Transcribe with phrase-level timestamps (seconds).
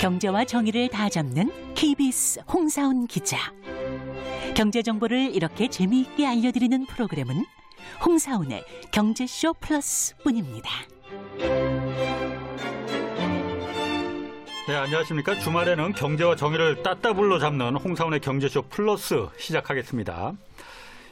[0.00, 3.38] 경제와 정의를 다 잡는 KBS 홍사훈 기자.
[4.54, 7.44] 경제 정보를 이렇게 재미있게 알려드리는 프로그램은
[8.04, 10.70] 홍사훈의 경제쇼 플러스뿐입니다.
[14.68, 15.38] 네, 안녕하십니까.
[15.38, 20.32] 주말에는 경제와 정의를 따따블로 잡는 홍사원의 경제쇼 플러스 시작하겠습니다.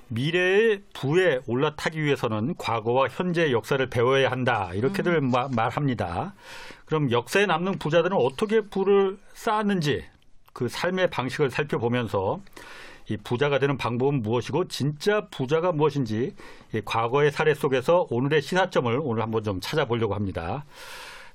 [0.09, 4.71] 미래의 부에 올라타기 위해서는 과거와 현재의 역사를 배워야 한다.
[4.75, 5.31] 이렇게들 음.
[5.31, 6.35] 마- 말합니다.
[6.85, 10.05] 그럼 역사에 남는 부자들은 어떻게 부를 쌓았는지
[10.53, 12.41] 그 삶의 방식을 살펴보면서
[13.09, 16.35] 이 부자가 되는 방법은 무엇이고 진짜 부자가 무엇인지
[16.75, 20.65] 이 과거의 사례 속에서 오늘의 시사점을 오늘 한번 좀 찾아보려고 합니다.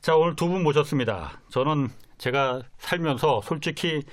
[0.02, 1.42] 자, 오늘 두 분 모셨습니다.
[1.50, 4.04] 저는 제가 살면서 솔직히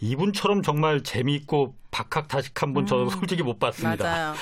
[0.00, 4.04] 이분처럼 정말 재미있고 박학다식한 분 저는 솔직히 못 봤습니다.
[4.04, 4.04] 음.
[4.04, 4.34] 맞아요.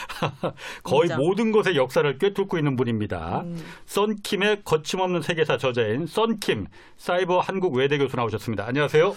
[0.83, 1.19] 거의 인정.
[1.19, 3.43] 모든 것의 역사를 꿰뚫고 있는 분입니다.
[3.43, 3.65] 음.
[3.87, 8.67] 썬킴의 거침없는 세계사 저자인 썬킴 사이버 한국 외대 교수 나오셨습니다.
[8.67, 9.15] 안녕하세요.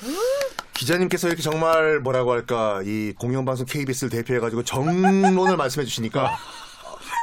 [0.73, 6.37] 기자님께서 이렇게 정말 뭐라고 할까 이 공영방송 KBS를 대표해가지고 정론을 말씀해 주시니까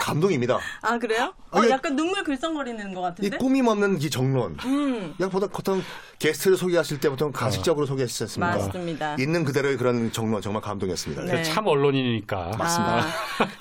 [0.05, 0.59] 감동입니다.
[0.83, 1.33] 아 그래요?
[1.51, 3.37] 어, 아니, 약간 눈물 글썽거리는 것이 같은데?
[3.39, 4.57] 꾸밈 없는 이 정론.
[4.65, 5.83] 음, 그냥 보통, 보통
[6.19, 8.57] 게스트를 소개하실 때 보통 가식적으로 소개하시지 않습니까?
[8.57, 9.17] 맞습니다.
[9.19, 11.23] 있는 그대로의 그런 정론 정말 감동이었습니다.
[11.25, 11.43] 네.
[11.43, 12.51] 참 언론인이니까.
[12.59, 13.03] 아,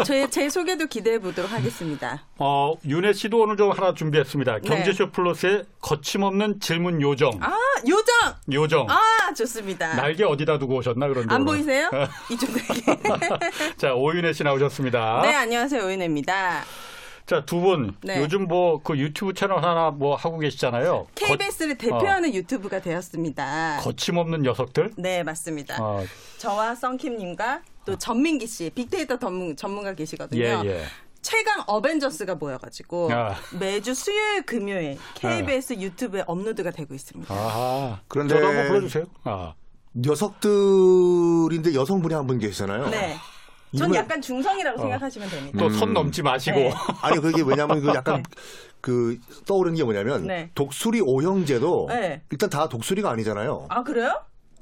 [0.03, 2.25] 제, 제 소개도 기대해 보도록 하겠습니다.
[2.37, 4.59] 어, 윤혜 씨도 오늘 좀 하나 준비했습니다.
[4.59, 7.31] 경제쇼 플러스의 거침없는 질문 요정.
[7.31, 7.39] 네.
[7.41, 7.55] 아
[7.87, 8.35] 요정!
[8.51, 8.87] 요정.
[8.89, 9.95] 아 좋습니다.
[9.95, 11.33] 날개 어디다 두고 오셨나 그런데.
[11.33, 11.53] 안 오늘.
[11.53, 11.89] 보이세요?
[12.29, 12.61] 이쪽에.
[13.77, 15.21] 자, 오윤혜 씨 나오셨습니다.
[15.23, 16.32] 네 안녕하세요 오인혜입니다.
[17.25, 17.95] 자, 두 분.
[18.01, 18.19] 네.
[18.21, 21.07] 요즘 뭐 그 유튜브 채널 하나 뭐 하고 계시잖아요.
[21.15, 23.79] KBS를 대표하는 유튜브가 되었습니다.
[23.81, 24.91] 거, 침없는 녀석들.
[24.97, 25.77] 네 맞습니다.
[25.81, 26.03] 어,
[26.37, 30.41] 저와 썬킴님과 또 전민기 씨 빅데이터 전문, 전문가 계시거든요.
[30.43, 30.83] 예, 예.
[31.21, 33.35] 최강 어벤져스가 모여가지고 아.
[33.57, 37.33] 매주 수요일 금요일 KBS 유튜브에 업로드가 되고 있습니다.
[37.33, 38.01] 아하.
[38.09, 39.05] 그런데- 저도 한번 불러주세요.
[39.23, 39.53] 아.
[39.95, 42.89] 녀석들인데 여성분이 한 분 계시잖아요.
[42.89, 43.15] 네.
[43.77, 45.59] 전 약간 중성이라고 생각하시면 됩니다.
[45.59, 46.57] 또손 넘지 마시고.
[46.57, 46.73] 네.
[47.01, 48.23] 아니 그게 왜냐면 그 약간
[48.81, 50.49] 그 떠오르는 게 뭐냐면 네.
[50.55, 52.21] 독수리 오형제도 네.
[52.29, 53.67] 일단 다 독수리가 아니잖아요.
[53.69, 54.21] 아 그래요?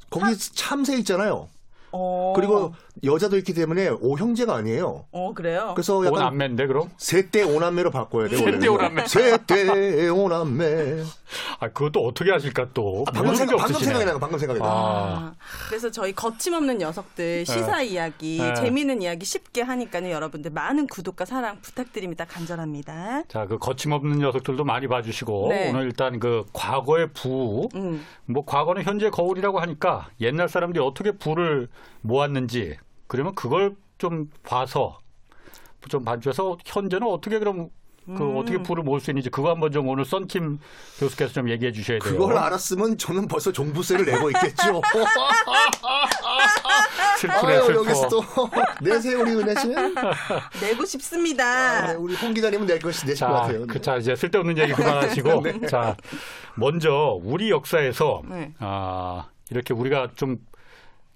[0.10, 1.48] 거기 참새 있잖아요.
[1.92, 2.34] 어.
[2.36, 2.74] 그리고
[3.04, 5.06] 여자도 있기 때문에 오 형제가 아니에요.
[5.12, 5.74] 어 그래요?
[5.76, 6.90] 그래서 온 약간 안매인데 그럼?
[6.98, 8.40] 세대 오남매로 바꿔야 돼요.
[8.40, 9.06] 세대 오남매.
[9.08, 11.04] 세대 오남매.
[11.60, 13.06] 아, 그것도 어떻게 하실까 또.
[13.08, 13.82] 아, 방금 생각, 게 방금.
[13.82, 14.20] 생각이 나요.
[14.20, 14.70] 방금 생각이 나요.
[14.72, 14.76] 아.
[14.76, 15.36] 아,
[15.70, 18.54] 그래서 저희 거침없는 녀석들 시사 이야기, 네.
[18.54, 20.12] 재미있는 이야기 쉽게 하니까요.
[20.12, 22.26] 여러분들 많은 구독과 사랑 부탁드립니다.
[22.26, 23.24] 간절합니다.
[23.28, 25.70] 자, 그 거침없는 녀석들도 많이 봐주시고 네.
[25.70, 28.06] 오늘 일단 그 과거의 부, 음.
[28.26, 31.68] 뭐 과거는 현재 거울이라고 하니까 옛날 사람들이 어떻게 부를
[32.02, 32.78] 모았는지
[33.12, 34.98] 그러면 그걸 좀 봐서
[35.90, 37.68] 좀 봐주셔서 현재는 어떻게 그럼
[38.06, 38.38] 그 음.
[38.38, 40.60] 어떻게 부를 모을 수 있는지 그거 한번 좀 오늘 썬킴
[40.98, 42.14] 교수께서 좀 얘기해 주셔야 돼요.
[42.14, 44.80] 그걸 알았으면 저는 벌써 종부세를 내고 있겠죠.
[47.20, 47.80] 슬프네 아유, 슬퍼.
[47.82, 48.24] 여기서 또
[48.82, 49.94] 내세요 우리 은혜 씨는.
[50.62, 51.88] 내고 싶습니다.
[51.88, 53.60] 네, 우리 홍 기자님은 낼 것이 내실 것 자, 같아요.
[53.60, 53.66] 네.
[53.68, 55.44] 그, 자, 이제 쓸데없는 얘기 그만하시고.
[55.68, 55.98] 자,
[56.56, 58.54] 먼저 우리 역사에서, 네.
[58.60, 60.38] 아, 이렇게 우리가 좀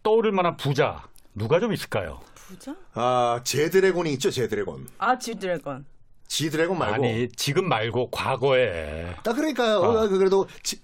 [0.04, 1.04] 떠오를 만한 부자,
[1.36, 2.20] 누가 좀 있을까요?
[2.34, 2.76] 부자?
[2.94, 4.88] 아 제드래곤이 있죠 제드래곤.
[4.98, 5.86] 아, 지드래곤.
[6.28, 6.96] 지드래곤 말고.
[7.06, 9.14] 아니, 지금 말고 과거에.
[9.18, 9.84] 아 그러니까요.
[9.84, 10.04] 아.
[10.04, 10.80] 어, 그래도 지-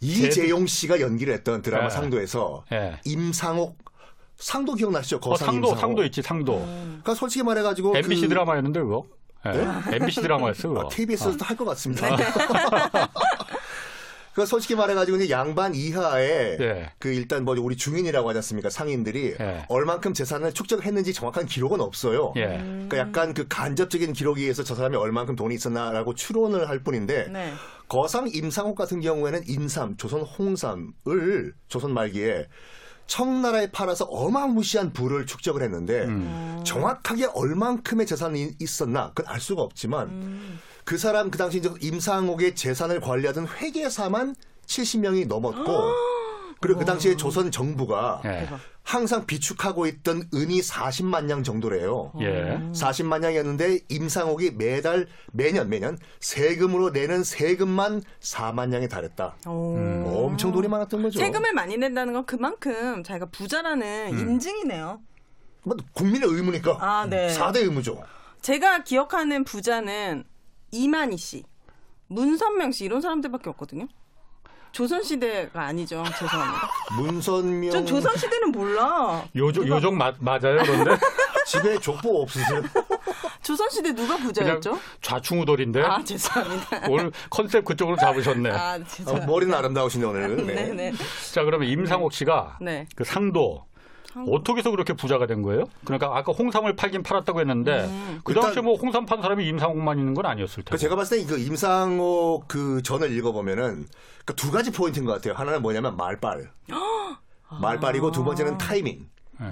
[0.00, 1.90] 이재용 씨가 연기를 했던 드라마 예.
[1.90, 3.00] 상도에서 예.
[3.04, 3.78] 임상옥
[4.36, 5.16] 상도 기억나시죠?
[5.16, 5.80] 어, 거상 상도, 임상옥.
[5.80, 6.58] 상도 있지, 상도.
[6.60, 9.04] 그러니까 솔직히 말해가지고 MBC 그- 드라마였는데, 그거?
[9.46, 9.96] 예.
[9.96, 10.80] MBC 드라마였어, 그거.
[10.82, 12.08] 아, KBS에서도 할것 같습니다.
[14.34, 14.42] 네.
[14.42, 16.90] 그 솔직히 말해가지고 이제 양반 이하에 예.
[16.98, 19.64] 그 일단 뭐 우리 중인이라고 하지 않습니까 상인들이 예.
[19.68, 22.32] 얼만큼 재산을 축적했는지 정확한 기록은 없어요.
[22.36, 22.58] 예.
[22.58, 27.52] 그러니까 약간 그 간접적인 기록에 의해서 저 사람이 얼만큼 돈이 있었나라고 추론을 할 뿐인데 네.
[27.88, 32.48] 거상 임상옥 같은 경우에는 인삼, 조선 홍삼을 조선 말기에
[33.06, 36.62] 청나라에 팔아서 어마무시한 부를 축적을 했는데 음.
[36.64, 40.58] 정확하게 얼만큼의 재산이 있었나 그건 알 수가 없지만 음.
[40.84, 44.34] 그 사람 그 당시 이제 임상옥의 재산을 관리하던 회계사만
[44.66, 45.64] 70명이 넘었고
[46.60, 48.48] 그리고 그 당시에 조선 정부가 예.
[48.82, 52.12] 항상 비축하고 있던 은이 40만 냥 정도래요.
[52.20, 52.58] 예.
[52.72, 59.36] 40만 냥이었는데 임상옥이 매달 매년 매년 세금으로 내는 세금만 4만 냥에 달했다.
[59.46, 60.26] 오.
[60.26, 61.18] 엄청 돈이 많았던 거죠.
[61.18, 65.00] 세금을 많이 낸다는 건 그만큼 자기가 부자라는 인증이네요.
[65.64, 66.78] 뭐 국민의 의무니까.
[66.80, 67.28] 아, 네.
[67.28, 68.02] 4대 의무죠.
[68.42, 70.24] 제가 기억하는 부자는
[70.74, 71.44] 이만희 씨,
[72.08, 73.86] 문선명 씨 이런 사람들밖에 없거든요.
[74.72, 76.02] 조선시대가 아니죠.
[76.18, 76.68] 죄송합니다.
[76.98, 79.24] 문선명 전 조선시대는 몰라.
[79.36, 80.96] 요정, 요정 마- 맞아요, 그런데?
[81.46, 82.60] 집에 족보 없으세요?
[83.42, 84.80] 조선시대 누가 부자였죠?
[85.02, 86.86] 좌충우돌인데 아 죄송합니다.
[86.88, 88.50] 오늘 컨셉 그쪽으로 잡으셨네.
[88.50, 89.30] 아 어, 죄송합니다.
[89.30, 90.36] 머리는 아름다우시네 오늘.
[90.44, 90.54] 네.
[90.54, 90.92] 네네.
[91.32, 92.88] 자 그러면 임상옥 씨가 네.
[92.96, 93.66] 그 상도
[94.28, 95.64] 어떻게 해서 그렇게 부자가 된 거예요?
[95.84, 97.88] 그러니까 아까 홍삼을 팔긴 팔았다고 했는데
[98.24, 100.64] 그 당시에 일단- 뭐 홍삼 판 사람이 임상옥만 있는 건 아니었을.
[100.70, 103.86] 그 제가 봤을 때 그 임상옥 그 전을 읽어보면은
[104.24, 105.34] 그두 가지 포인트인 것 같아요.
[105.34, 106.50] 하나는 뭐냐면 말빨.
[107.60, 109.08] 말빨이고 두 번째는 타이밍.
[109.40, 109.46] 네.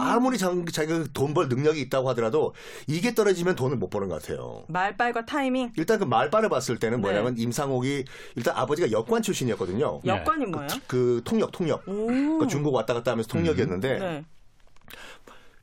[0.00, 2.54] 아무리 자, 자기가 돈 벌 능력이 있다고 하더라도
[2.86, 4.64] 이게 떨어지면 돈을 못 버는 것 같아요.
[4.68, 5.70] 말빨과 타이밍.
[5.76, 7.02] 일단 그 말빨을 봤을 때는 네.
[7.02, 8.04] 뭐냐면 임상옥이
[8.36, 10.00] 일단 아버지가 여관 출신이었거든요.
[10.02, 10.10] 네.
[10.10, 10.68] 여권이 뭐예요?
[10.86, 11.82] 그 통역, 통역.
[11.86, 12.06] 오.
[12.06, 14.24] 그러니까 중국 왔다 갔다 하면서 통역이었는데 네.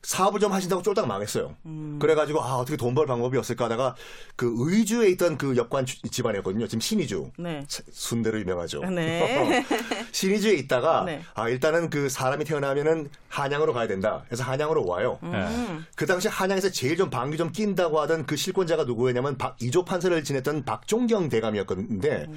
[0.01, 1.55] 사업을 좀 하신다고 쫄딱 망했어요.
[1.65, 1.97] 음.
[1.99, 3.95] 그래가지고 아 어떻게 돈 벌 방법이 없을까 하다가
[4.35, 6.65] 그 의주에 있던 그 역관 주- 집안이었거든요.
[6.67, 7.31] 지금 신의주.
[7.37, 7.63] 네.
[7.67, 8.81] 차- 순대로 유명하죠.
[8.85, 9.63] 네.
[10.13, 11.21] 신의주에 있다가 네.
[11.35, 14.23] 아 일단은 그 사람이 태어나면은 한양으로 가야 된다.
[14.27, 15.19] 그래서 한양으로 와요.
[15.23, 15.31] 음.
[15.31, 15.79] 네.
[15.95, 20.23] 그 당시 한양에서 제일 좀 방귀 좀 낀다고 하던 그 실권자가 누구였냐면 박, 이조 판사를
[20.23, 22.27] 지냈던 박종경 대감이었는데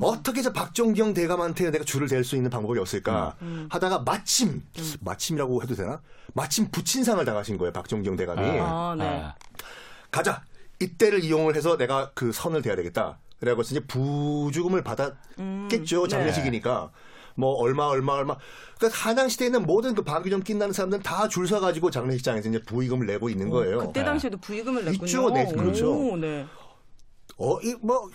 [0.00, 3.34] 어떻게 저 박종경 대감한테 내가 줄을 댈 수 있는 방법이 없을까
[3.70, 4.62] 하다가 마침
[5.00, 6.00] 마침이라고 해도 되나?
[6.34, 9.04] 마침 부친상을 당하신 거예요 박종경 대감이 아, 네.
[9.04, 9.34] 아,
[10.10, 10.42] 가자
[10.80, 16.90] 이때를 이용을 해서 내가 그 선을 대야 되겠다 그래갖고 이제 부주금을 받았겠죠 장례식이니까
[17.34, 18.36] 뭐 얼마 얼마 얼마
[18.78, 22.60] 그러니까 한양 시대에는 모든 그 방귀 좀 낀다는 사람들은 다 줄 서 가지고 장례식장에서 이제
[22.62, 23.78] 부의금을 내고 있는 거예요.
[23.78, 25.04] 그때 당시에도 부의금을 냈군요.
[25.06, 25.92] 있죠, 네, 그렇죠.
[25.92, 26.46] 오, 네.
[27.36, 28.10] 어, 이, 뭐,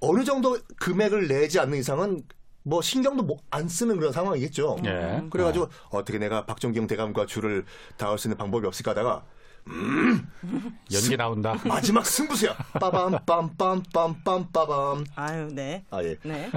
[0.00, 2.22] 어느 정도 금액을 내지 않는 이상은
[2.64, 4.78] 뭐 신경도 뭐 안 쓰는 그런 상황이겠죠.
[4.86, 5.22] 예.
[5.30, 7.64] 그래가지고 어떻게 내가 박정경 대감과 줄을
[7.98, 9.24] 닿을 수 있는 방법이 없을까 하다가
[10.92, 11.54] 연기 나온다.
[11.66, 12.56] 마지막 승부수야.
[12.80, 15.04] 빠밤 빰빰 빰빰 빠밤.
[15.14, 15.84] 아유, 네.
[15.90, 16.16] 아 예.
[16.24, 16.50] 네.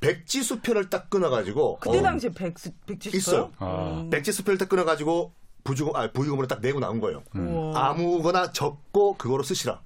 [0.00, 3.52] 백지수표를 딱 끊어가지고 그때 어, 당시에 백수 백지 있어요.
[3.58, 4.04] 아.
[4.10, 5.32] 백지수표를 딱 끊어가지고
[5.62, 7.22] 부주금 아 부의금으로 딱 내고 나온 거예요.
[7.34, 7.90] 우와.
[7.90, 9.80] 아무거나 적고 그거로 쓰시라.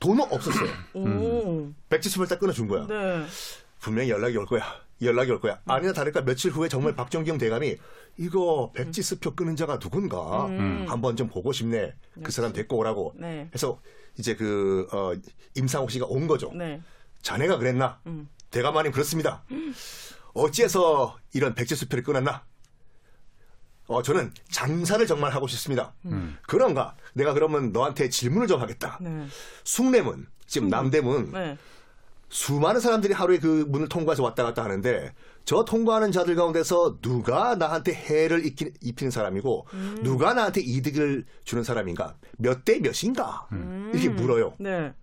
[0.00, 0.68] 돈은 없었어요.
[0.94, 1.70] 오.
[1.88, 2.86] 백지수표를 딱 끊어준 거야.
[2.88, 3.24] 네.
[3.82, 4.62] 분명히 연락이 올 거야.
[5.02, 5.60] 연락이 올 거야.
[5.66, 7.76] 아니나 다를까 며칠 후에 정말 박정경 대감이
[8.16, 10.44] 이거 백지수표 끄는 자가 누군가
[10.86, 11.92] 한번 좀 보고 싶네.
[12.22, 13.12] 그 사람 데리고 오라고.
[13.16, 13.50] 네.
[13.52, 13.80] 해서
[14.16, 15.12] 이제 그 어,
[15.56, 16.52] 임상옥 씨가 온 거죠.
[16.54, 16.80] 네.
[17.22, 18.00] 자네가 그랬나?
[18.50, 19.42] 대감마님 그렇습니다.
[20.34, 22.44] 어찌해서 이런 백지수표를 끊었나?
[23.88, 25.92] 어, 저는 장사를 정말 하고 싶습니다.
[26.46, 26.94] 그런가?
[27.14, 28.98] 내가 그러면 너한테 질문을 좀 하겠다.
[29.00, 29.26] 네.
[29.64, 31.58] 숭례문, 지금 남대문, 네.
[32.36, 35.12] 수많은 사람들이 하루에 그 문을 통과해서 왔다 갔다 하는데
[35.44, 39.66] 저 통과하는 자들 가운데서 누가 나한테 해를 입히, 입히는 사람이고
[40.02, 43.46] 누가 나한테 이득을 주는 사람인가 몇 대 몇인가
[43.92, 44.54] 이렇게 물어요.
[44.58, 44.94] 네.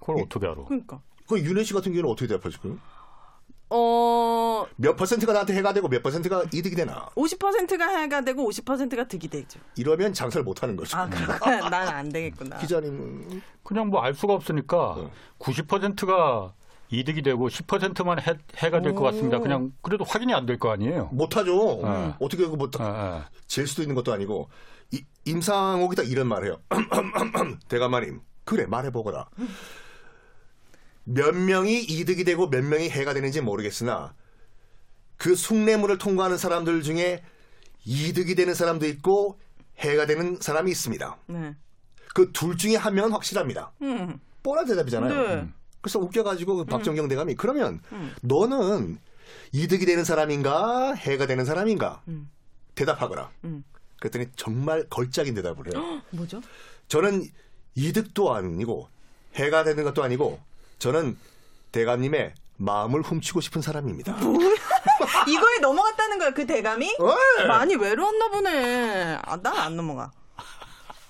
[0.00, 0.64] 그걸 어떻게 알아?
[0.64, 1.00] 그러니까.
[1.28, 2.76] 그 윤혜 씨 같은 경우는 어떻게 대답하실까요?
[3.70, 9.28] 어, 몇 퍼센트가 나한테 해가 되고 몇 퍼센트가 이득이 되나 50%가 해가 되고 50%가 득이
[9.28, 9.60] 되죠.
[9.76, 10.96] 이러면 장사를 못 하는 거죠.
[10.96, 11.68] 아, 그렇구나.
[11.70, 12.58] 난안 되겠구나.
[12.58, 15.10] 기자님 그냥 뭐 알 수가 없으니까 네.
[15.38, 16.52] 90%가
[16.90, 19.38] 이득이 되고 10%만 해, 해가 될 것 같습니다.
[19.40, 21.06] 그냥 그래도 확인이 안 될 거 아니에요.
[21.12, 21.80] 못하죠.
[21.82, 22.14] 네.
[22.20, 23.28] 어떻게 그뭐 아, 아.
[23.46, 24.48] 질 수도 있는 것도 아니고
[24.92, 26.60] 이, 임상옥이 딱 이런 말을 해요.
[27.68, 29.26] 대감마님 그래 말해보거라.
[31.04, 34.14] 몇 명이 이득이 되고 몇 명이 해가 되는지 모르겠으나
[35.16, 37.22] 그 숭례문을 통과하는 사람들 중에
[37.84, 39.38] 이득이 되는 사람도 있고
[39.78, 41.18] 해가 되는 사람이 있습니다.
[41.26, 41.54] 네.
[42.14, 43.72] 그 둘 중에 한 명은 확실합니다.
[43.82, 44.18] 음.
[44.42, 45.14] 뻔한 대답이잖아요.
[45.14, 45.34] 네.
[45.34, 45.54] 음.
[45.84, 47.78] 그래서 웃겨가지고 그 박정경 대감이 그러면
[48.22, 48.98] 너는
[49.52, 52.00] 이득이 되는 사람인가 해가 되는 사람인가
[52.74, 53.30] 대답하거라.
[53.44, 53.62] 음.
[54.00, 56.00] 그랬더니 정말 걸작인 대답을 해요.
[56.10, 56.40] 뭐죠?
[56.88, 57.24] 저는
[57.74, 58.88] 이득도 아니고
[59.34, 60.40] 해가 되는 것도 아니고
[60.78, 61.18] 저는
[61.72, 64.16] 대감님의 마음을 훔치고 싶은 사람입니다.
[65.28, 66.96] 이거에 넘어갔다는 거야, 그 대감이?
[66.98, 67.46] 왜?
[67.46, 69.18] 많이 외로웠나 보네.
[69.22, 70.10] 아, 난 안 넘어가.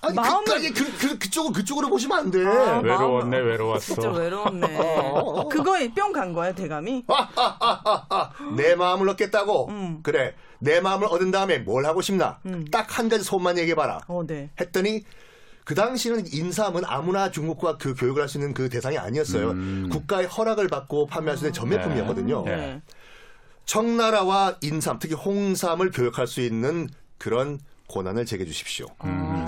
[0.07, 2.45] 아니 마음을- 끝까지 그, 그, 그쪽은 그쪽으로 보시면 안 돼.
[2.45, 3.95] 아, 외로웠네, 마음- 외로웠어.
[3.95, 4.67] 진짜 외로웠네.
[5.51, 7.05] 그거에 뿅 간 거야, 대감이?
[7.09, 9.69] 아, 내 마음을 얻겠다고.
[9.69, 10.01] 음.
[10.03, 10.35] 그래.
[10.59, 12.39] 내 마음을 얻은 다음에 뭘 하고 싶나?
[12.71, 14.01] 딱한 가지 소원만 얘기해봐라.
[14.09, 14.51] 어, 네.
[14.61, 15.03] 했더니
[15.65, 19.55] 그 당시는 인삼은 아무나 중국과 그 교육을 할 수 있는 그 대상이 아니었어요.
[19.91, 22.45] 국가의 허락을 받고 판매할 수 있는 전매품이었거든요.
[22.45, 22.57] 네.
[22.57, 22.83] 네.
[23.67, 27.59] 청나라와 인삼, 특히 홍삼을 교육할 수 있는 그런
[27.95, 28.87] 고난을 제게 주십시오.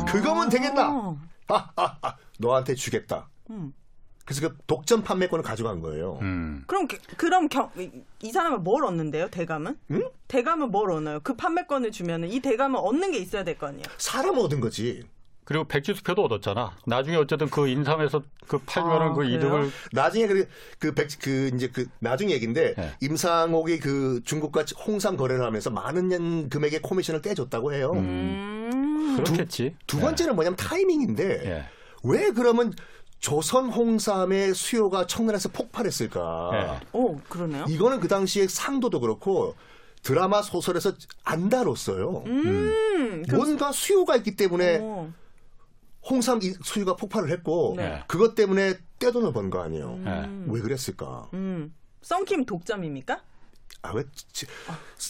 [0.07, 0.89] 그거면 되겠나?
[0.93, 1.19] 어.
[1.49, 3.29] 하하하, 너한테 주겠다.
[3.51, 3.73] 음.
[4.25, 6.19] 그래서 그 독점 판매권을 가져간 거예요.
[6.23, 6.63] 음.
[6.69, 7.91] 그럼 그- 그럼 경, 이-
[8.23, 9.29] 이 사람은 뭘 얻는데요?
[9.31, 9.77] 대감은?
[10.29, 11.21] 대감은 뭘 얻나요?
[11.25, 13.85] 그 판매권을 주면은 이 대감은 얻는 게 있어야 될 거 아니에요?
[13.99, 15.05] 사람 얻은 거지.
[15.47, 16.73] 그리고 백지수표도 얻었잖아.
[16.87, 19.37] 나중에 어쨌든 그 인삼에서 그 팔면은 아, 그 그래요?
[19.37, 20.49] 이득을 나중에 그,
[20.81, 22.93] 그, 백, 그, 이제 그, 나중 얘기인데, 네.
[23.01, 27.93] 임상옥이 그 중국과 홍삼 거래를 하면서 많은 연 금액의 코미션을 떼줬다고 해요.
[27.95, 29.15] 음.
[29.17, 29.77] 그렇겠지.
[29.87, 31.65] 두 번째는 뭐냐면 타이밍인데 예.
[32.03, 32.75] 왜 그러면
[33.21, 36.51] 조선 홍삼의 수요가 청나라에서 폭발했을까?
[36.55, 36.87] 예.
[36.93, 37.67] 오, 그러네요.
[37.69, 39.55] 이거는 그 당시에 상도도 그렇고
[40.03, 40.93] 드라마 소설에서
[41.25, 42.25] 안 다뤘어요.
[42.27, 45.13] 음, 그, 뭔가 수요가 있기 때문에 어,
[46.09, 48.03] 홍삼 이- 수요가 폭발을 했고 네.
[48.07, 49.99] 그것 때문에 떼돈을 번 거 아니에요.
[50.07, 50.29] 예.
[50.47, 51.29] 왜 그랬을까?
[51.35, 51.75] 음.
[52.03, 53.21] 썬킴 독점입니까?
[53.83, 54.05] 아왜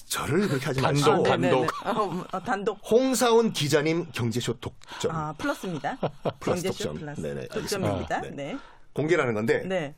[0.08, 1.66] 저를 그렇게 하지 단독, 마시고 단- 네네네.
[1.82, 2.00] 단독.
[2.00, 2.78] 어, 어, 단독.
[2.90, 5.96] 홍사원 기자님 경제쇼 독점 아, 플러스입니다.
[6.40, 6.98] 플러스 경제쇼 독점.
[6.98, 7.20] 플러스.
[7.20, 8.16] 네네, 독점입니다.
[8.16, 8.42] 알겠습니다.
[8.42, 8.58] 네.
[8.92, 9.94] 공개라는 건데 네.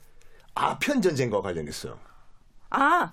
[0.55, 1.99] 아편 전쟁과 관련했어요.
[2.71, 3.12] 아,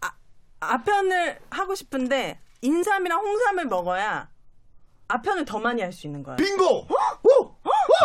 [0.00, 0.12] 아,
[0.60, 4.28] 아편을 하고 싶은데 인삼이랑 홍삼을 먹어야
[5.08, 6.36] 아편을 더 많이 할 수 있는 거야.
[6.36, 6.86] 빙고!
[7.22, 7.54] 오!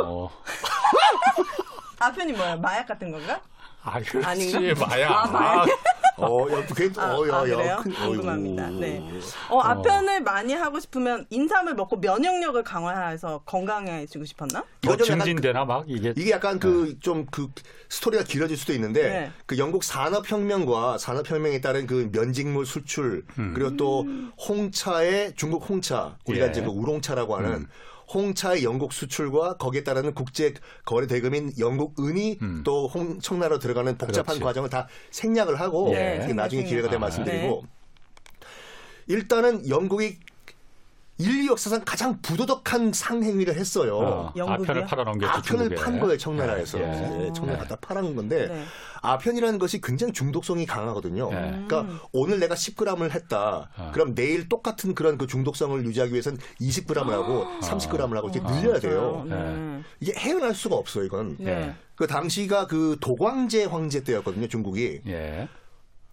[0.04, 0.30] 어.
[2.00, 2.56] 아편이 뭐야?
[2.58, 3.42] 마약 같은 건가?
[3.84, 4.26] 아, 그렇지.
[4.28, 4.86] 아닌가?
[4.88, 5.10] 마야.
[5.10, 5.68] 아, 마약.
[6.18, 7.80] 어, 야, 괜, 아, 어, 야, 아, 야, 그래요?
[7.82, 8.66] 큰- 궁금합니다.
[8.68, 8.80] 어이구.
[8.80, 9.02] 네.
[9.50, 14.64] 어, 아편을 많이 하고 싶으면 인삼을 먹고 면역력을 강화해서 건강해지고 싶었나?
[14.84, 17.48] 뭐 이거 좀 약간 증진되나 막 이게 이게 약간 그좀그
[17.90, 19.32] 스토리가 길어질 수도 있는데 네.
[19.48, 24.06] 그 영국 산업혁명과 산업혁명에 따른 그 면직물 수출 그리고 또
[24.48, 26.50] 홍차의 중국 홍차 우리가 예.
[26.52, 27.68] 이제 그 우롱차라고 하는
[28.14, 30.54] 홍차의 영국 수출과 거기에 따르는 국제
[30.86, 34.40] 거래 대금인 영국 은이 또 홍, 청나라로 들어가는 복잡한 그렇지.
[34.42, 36.18] 과정을 다 생략을 하고 예.
[36.34, 37.26] 나중에 기회가 되면 생략.
[37.26, 37.64] 말씀드리고
[39.08, 40.20] 일단은 영국이
[41.22, 43.98] 인류 역사상 가장 부도덕한 상행위를 했어요.
[43.98, 44.34] 어?
[44.36, 45.76] 아편을 팔아넘겼지 아편을 중국에.
[45.76, 46.84] 판 거예요 청나라에서 예.
[46.86, 48.64] 네, 청나라 갖다 팔아놓은 건데 네.
[49.02, 51.30] 아편이라는 것이 굉장히 중독성이 강하거든요.
[51.32, 51.66] 예.
[51.66, 53.70] 그러니까 오늘 내가 10g을 했다.
[53.78, 53.92] 어.
[53.94, 59.26] 그럼 내일 똑같은 그런 그 중독성을 유지하기 위해서는 20g을 하고 30g을 하고 이렇게 늘려야 돼요.
[59.28, 59.82] 네.
[60.00, 61.06] 이게 헤어날 수가 없어요.
[61.06, 61.38] 이건.
[61.40, 61.76] 네.
[61.96, 64.48] 그 당시가 그 도광제 황제 때였거든요.
[64.48, 65.48] 중국이 예.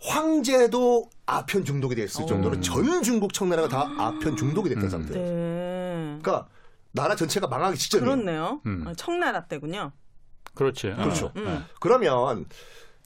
[0.00, 1.96] 황제도 아편 중독이 어.
[1.96, 5.24] 됐을 정도로 전 중국 청나라가 다 아편 중독이 됐던 상태예요.
[5.24, 6.18] 네.
[6.22, 6.48] 그러니까
[6.92, 8.10] 나라 전체가 망하기 직전이에요.
[8.10, 8.60] 그렇네요.
[8.66, 8.86] 음.
[8.86, 9.92] 어, 청나라 때군요.
[10.54, 10.92] 그렇지.
[10.94, 11.26] 그렇죠.
[11.26, 11.32] 어.
[11.36, 11.64] 음.
[11.80, 12.46] 그러면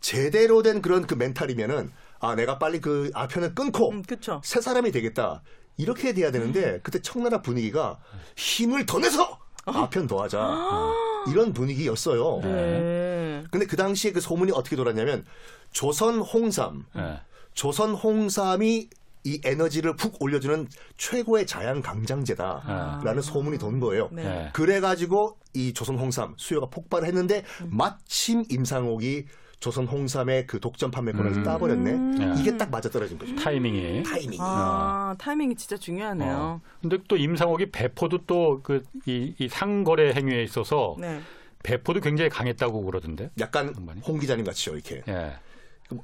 [0.00, 4.40] 제대로 된 그런 그 멘탈이면은 아 내가 빨리 그 아편을 끊고 음, 그쵸.
[4.44, 5.42] 새 사람이 되겠다
[5.76, 7.98] 이렇게 돼야 되는데 그때 청나라 분위기가
[8.36, 10.38] 힘을 더 내서 아편 더 하자
[11.28, 12.40] 이런 분위기였어요.
[12.42, 13.44] 네.
[13.50, 15.24] 근데 그 당시에 그 소문이 어떻게 돌았냐면
[15.70, 17.20] 조선 홍삼, 예.
[17.54, 18.88] 조선 홍삼이
[19.24, 24.08] 이 에너지를 푹 올려주는 최고의 자양 강장제다라는 소문이 돈 거예요.
[24.12, 24.24] 네.
[24.24, 24.50] 예.
[24.52, 29.26] 그래가지고 이 조선 홍삼 수요가 폭발을 했는데 마침 임상옥이
[29.62, 31.42] 조선 홍삼의 그 독점 판매권을 음.
[31.44, 31.90] 따버렸네.
[32.36, 32.40] 예.
[32.40, 33.34] 이게 딱 맞아떨어진 거죠.
[33.36, 34.02] 타이밍이.
[34.02, 34.36] 타이밍이.
[34.40, 36.34] 아, 타이밍이 진짜 중요하네요.
[36.36, 36.60] 어.
[36.82, 41.20] 근데 또 임상옥이 배포도 또 그 이 이 상거래 행위에 있어서 네.
[41.62, 43.30] 배포도 굉장히 강했다고 그러던데.
[43.38, 44.00] 약간 많이.
[44.00, 45.02] 홍 기자님 같이요, 이렇게.
[45.08, 45.32] 예.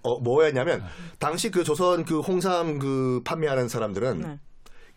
[0.03, 0.85] 어, 뭐였냐면
[1.19, 4.39] 당시 그 조선 그 홍삼 그 판매하는 사람들은 네.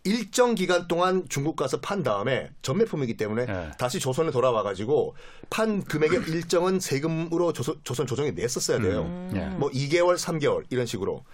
[0.04, 3.70] 일정 기간 동안 중국 가서 판 다음에 전매품이기 때문에 네.
[3.78, 5.14] 다시 조선에 돌아와 가지고
[5.48, 9.30] 판 금액의 일정은 세금으로 조선, 조선 조정에 냈었어야 돼요.
[9.34, 9.46] 예.
[9.46, 11.24] 뭐 2개월, 3개월 이런 식으로.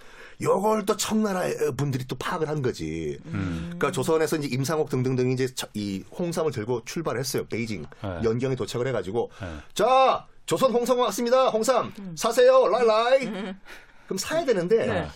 [0.41, 1.41] 요걸 또 청나라
[1.75, 3.19] 분들이 또 파악을 한 거지.
[3.23, 7.47] 그러니까 조선에서 이제 임상옥 등등등이 이제 차- 이 홍삼을 들고 출발했어요.
[7.47, 8.09] 베이징 네.
[8.23, 9.47] 연경에 도착을 해 가지고 네.
[9.73, 11.49] 자 조선 홍삼 왔습니다.
[11.49, 12.67] 홍삼 사세요.
[12.67, 13.25] 라이라이.
[14.05, 15.07] 그럼 사야 되는데 네.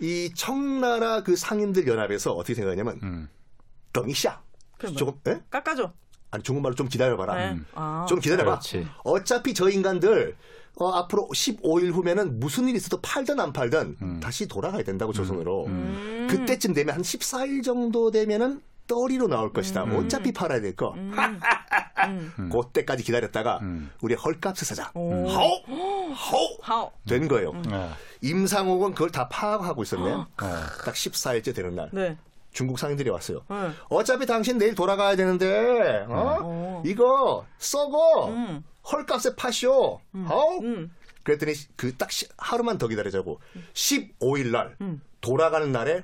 [0.00, 3.28] 이 청나라 그 상인들 연합에서 어떻게 생각하냐면 음.
[3.92, 4.40] 덩이샤
[4.96, 5.40] 조금 예?
[5.50, 5.92] 깎아줘.
[6.30, 7.34] 아니 중국말로 좀 기다려봐라.
[7.34, 7.60] 네.
[7.74, 8.06] 아.
[8.08, 8.50] 좀 기다려봐.
[8.50, 8.86] 그렇지.
[9.04, 10.36] 어차피 저 인간들
[10.76, 15.66] 어, 앞으로 15일 후면은 무슨 일이 있어도 팔든 안 팔든 다시 돌아가야 된다고 조선으로.
[15.66, 16.26] 음.
[16.30, 19.84] 그때쯤 되면 한 14일 정도 되면은 떠리로 나올 것이다.
[19.84, 20.94] 어차피 팔아야 될 거.
[22.50, 23.90] 그때까지 기다렸다가 음.
[24.00, 24.90] 우리 헐값에 사자.
[24.94, 25.28] 오.
[25.28, 25.62] 하오!
[26.12, 26.58] 하오!
[26.60, 26.92] 하오.
[27.08, 27.52] 된 거예요.
[27.70, 27.90] 예.
[28.22, 30.10] 임상옥은 그걸 다 파악하고 있었네.
[30.10, 30.14] 예.
[30.36, 31.88] 딱 14일째 되는 날.
[31.92, 32.18] 네.
[32.52, 33.42] 중국 상인들이 왔어요.
[33.48, 33.70] 네.
[33.90, 36.38] 어차피 당신 내일 돌아가야 되는데, 어?
[36.42, 36.82] 어.
[36.84, 38.30] 이거 썩어.
[38.30, 38.64] 음.
[38.90, 39.30] 헐값에.
[40.14, 40.58] 어?
[40.62, 40.90] 음.
[41.22, 43.40] 그랬더니 그 딱 하루만 더 기다리자고.
[43.74, 45.00] 15일 날 음.
[45.20, 46.02] 돌아가는 날에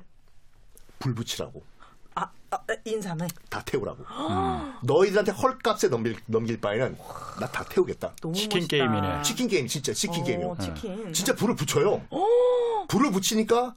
[0.99, 1.61] 불 붙이라고.
[2.49, 4.05] 아, 아, 인삼에 다 태우라고.
[4.83, 6.97] 너희들한테 헐값에 넘길, 넘길 바에는
[7.41, 8.13] 나 다 태우겠다.
[8.21, 8.77] 너무 치킨 멋있다.
[8.77, 9.21] 게임이네.
[9.21, 10.57] 치킨 게임 진짜 치킨 어, 게임이요.
[10.61, 11.13] 치킨.
[11.13, 12.01] 진짜 불을 붙여요.
[12.87, 13.75] 불을 붙이니까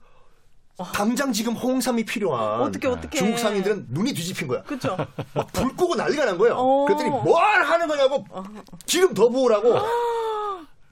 [0.94, 3.10] 당장 지금 홍삼이 필요한 어떡해, 어떡해.
[3.16, 4.62] 중국 상인들은 눈이 뒤집힌 거야.
[4.62, 4.96] 그쵸?
[5.34, 6.54] 막 불 끄고 난리가 난 거예요.
[6.56, 6.84] 어.
[6.86, 8.24] 그랬더니 뭘 하는 거냐고
[8.86, 9.74] 기름 더 부으라고.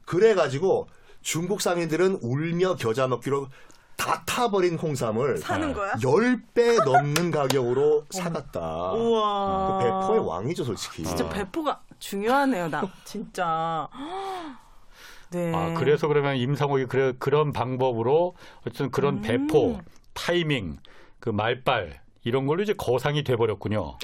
[0.04, 0.88] 그래가지고
[1.22, 3.48] 중국 상인들은 울며 겨자 먹기로
[3.98, 5.92] 다 타버린 홍삼을 사는 거야?
[5.94, 8.92] 10배 넘는 가격으로 사갔다.
[8.92, 9.78] 우와.
[9.78, 11.02] 그 배포의 왕이죠, 솔직히.
[11.04, 13.88] 진짜 배포가 중요하네요, 나 진짜.
[15.30, 15.52] 네.
[15.54, 19.20] 아, 그래서 그러면 임상옥이 그래, 그런 방법으로 어쨌든 그런 음.
[19.22, 19.78] 배포,
[20.14, 20.78] 타이밍,
[21.20, 23.98] 그 말빨 이런 걸로 이제 거상이 돼버렸군요.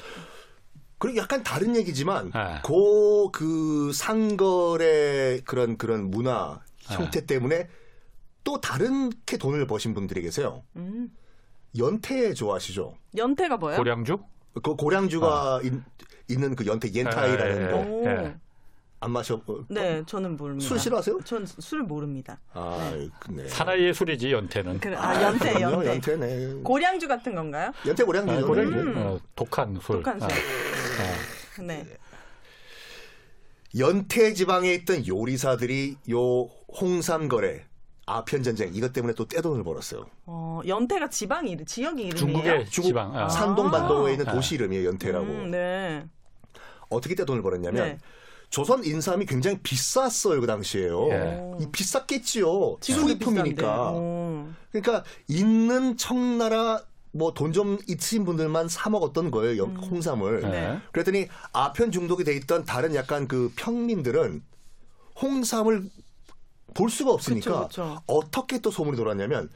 [0.99, 2.59] 그리고 약간 다른 얘기지만 네.
[2.63, 6.59] 고 그 상거래 그런 그런 문화
[6.89, 6.95] 네.
[6.95, 7.67] 형태 때문에
[8.45, 10.63] 또 다른 게 돈을 버신 분들이 계세요.
[10.77, 11.09] 음.
[11.77, 12.95] 연태 좋아하시죠?
[13.17, 13.77] 연태가 뭐예요?
[13.77, 14.17] 고량주?
[14.63, 15.73] 그 고량주가 있,
[16.29, 17.77] 있는 그 연태 옌타이라는 예, 거.
[17.79, 18.05] 예, 오.
[18.05, 18.35] 예.
[19.01, 19.35] 안 마셔?
[19.45, 20.67] 어, 네, 저는 모릅니다.
[20.69, 21.19] 술 싫어하세요?
[21.25, 22.39] 전 술 모릅니다.
[22.53, 22.93] 아,
[23.29, 23.47] 네.
[23.49, 24.79] 사나이의 술이지 연태는.
[24.79, 25.89] 그래, 아, 연태, 그럼요, 연태.
[26.15, 26.61] 연태네.
[26.63, 27.71] 고량주 같은 건가요?
[27.85, 28.31] 연태 고량주.
[28.31, 28.77] 아, 고량주.
[28.79, 28.93] 음.
[28.97, 29.97] 어, 독한 술.
[29.97, 30.29] 독한 술.
[30.31, 31.85] 아, 네.
[33.77, 36.45] 연태 지방에 있던 요리사들이 요
[36.79, 37.65] 홍삼 거래,
[38.07, 40.05] 아편 전쟁 이것 때문에 또 떼돈을 벌었어요.
[40.25, 42.13] 어, 연태가 지방 이름, 지역 이름이에요?
[42.15, 43.15] 중국의 중국 지방.
[43.17, 43.27] 아.
[43.29, 44.33] 산동 반도에 있는 아.
[44.33, 45.25] 도시 이름이에요, 연태라고.
[45.25, 46.05] 음, 네.
[46.89, 47.97] 어떻게 떼돈을 벌었냐면 네.
[48.51, 51.09] 조선 인삼이 굉장히 비쌌어요 그 당시에요.
[51.09, 51.41] 예.
[51.59, 52.77] 이 비쌌겠지요.
[52.79, 53.91] 수리품이니까.
[53.93, 54.47] 오.
[54.71, 56.81] 그러니까 있는 청나라
[57.11, 60.41] 뭐 돈 좀 있으신 분들만 사 먹었던 거예요 영- 홍삼을.
[60.41, 60.79] 네.
[60.91, 64.43] 그랬더니 아편 중독이 돼 있던 다른 약간 그 평민들은
[65.21, 65.89] 홍삼을
[66.75, 68.01] 볼 수가 없으니까 그쵸, 그쵸.
[68.05, 69.49] 어떻게 또 소문이 돌았냐면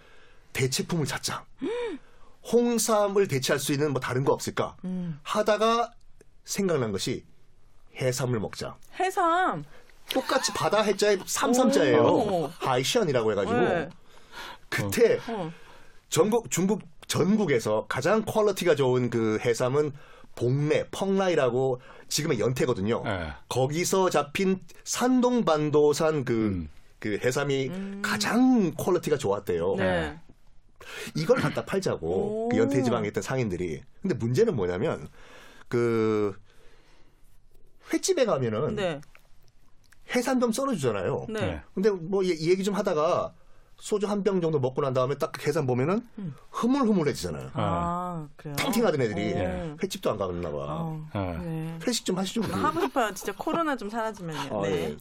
[0.54, 1.46] 대체품을 찾자.
[2.52, 4.76] 홍삼을 대체할 수 있는 뭐 다른 거 없을까?
[4.86, 5.20] 음.
[5.22, 5.92] 하다가
[6.46, 7.26] 생각난 것이
[7.96, 8.76] 해삼을 먹자.
[9.00, 9.64] 해삼.
[10.12, 12.02] 똑같이 바다 해자에 삼삼자예요.
[12.02, 12.52] 오.
[12.58, 13.90] 하이션이라고 해가지고 네.
[14.70, 15.52] 그때 어.
[16.10, 19.92] 전국 중국 전국에서 가장 quality가 좋은 그 해삼은
[20.36, 23.04] 봉래 펑라이라고 지금의 연태거든요.
[23.04, 23.34] 네.
[23.50, 26.70] 거기서 잡힌 산동 반도산 그, 음.
[27.00, 29.75] 그 해삼이 가장 quality가 좋았대요.
[29.75, 30.20] 네.
[31.15, 32.50] 이걸 갖다 팔자고 오.
[32.50, 33.82] 그 연태 지방에 있던 상인들이.
[34.01, 35.08] 근데 문제는 뭐냐면
[35.68, 36.36] 그
[37.94, 39.01] 횟집에 가면은 네.
[40.15, 41.27] 해삼 좀 썰어주잖아요.
[41.29, 41.39] 네.
[41.41, 41.62] 네.
[41.74, 43.34] 근데 뭐 이 얘기 좀 하다가
[43.75, 46.06] 소주 한 병 정도 먹고 난 다음에 딱 해삼 보면은
[46.51, 47.51] 흐물흐물해지잖아요.
[47.53, 48.56] 아, 그래요?
[48.58, 49.74] 탱탱하던 애들이 예.
[49.82, 50.58] 횟집도 안 가봤나 봐.
[50.58, 51.38] 어, 네.
[51.38, 51.79] 네.
[51.88, 52.41] 회식 좀 하시죠.
[52.41, 52.51] 우리.
[52.51, 53.13] 하고 싶어요.
[53.13, 54.60] 진짜 코로나 좀 사라지면요.
[54.60, 54.69] 아, 네.
[54.89, 54.97] 예.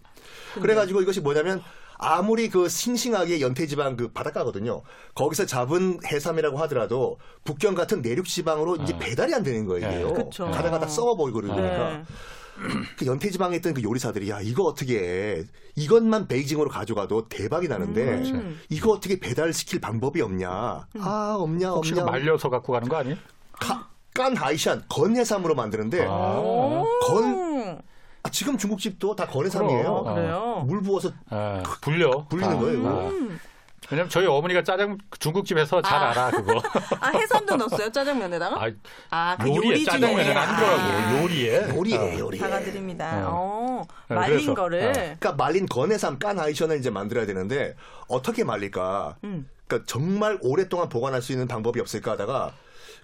[0.60, 1.60] 그래가지고 이것이 뭐냐면
[1.98, 4.82] 아무리 그 싱싱하게 연태지방 그 바닷가거든요.
[5.14, 9.88] 거기서 잡은 해삼이라고 하더라도 북경 같은 내륙 지방으로 이제 배달이 안 되는 거예요.
[9.88, 10.04] 네.
[10.04, 10.12] 아.
[10.12, 10.44] 그쵸.
[10.46, 11.66] 가다 가다 썩어버리고 그러니까.
[11.90, 12.02] 네.
[12.98, 15.44] 그 연태지방에 있던 그 요리사들이 야 이거 어떻게 해.
[15.76, 18.60] 이것만 베이징으로 가져가도 대박이 나는데 음.
[18.68, 20.50] 이거 어떻게 배달시킬 방법이 없냐.
[20.98, 22.04] 아 없냐 혹시 없냐.
[22.04, 23.16] 말려서 갖고 가는 거 아니에요?
[23.52, 26.38] 가- 깐 하이샨 건해삼으로 만드는데 아.
[26.40, 26.84] 오.
[27.06, 27.47] 건-
[28.22, 29.26] 아, 지금 중국집도 다.
[29.26, 30.14] 그럼.
[30.14, 30.64] 그래요?
[30.66, 32.26] 물 부어서 아, 불려.
[32.28, 32.88] 불리는 아, 거예요.
[32.88, 33.08] 아.
[33.08, 33.38] 음.
[33.90, 36.10] 왜냐면 저희 어머니가 짜장 중국집에서 잘 아.
[36.10, 36.60] 알아 그거.
[37.00, 37.90] 아, 해삼도 넣었어요?
[37.90, 38.62] 짜장면에다가?
[38.62, 38.70] 아,
[39.10, 39.84] 아, 그 요리에 요리.
[39.84, 40.42] 짜장면은 아.
[40.42, 41.68] 아니더라고 요리에.
[41.74, 42.40] 요리에 요리에.
[42.40, 43.28] 사과드립니다.
[43.28, 43.32] 어.
[43.32, 43.86] 어.
[44.08, 44.88] 네, 말린 그래서, 거를.
[44.88, 44.92] 어.
[44.92, 47.76] 그러니까 말린 건해삼 깐 하이션을 이제 만들어야 되는데
[48.08, 49.16] 어떻게 말릴까?
[49.24, 49.48] 음.
[49.66, 52.52] 그러니까 정말 오랫동안 보관할 수 있는 방법이 없을까 하다가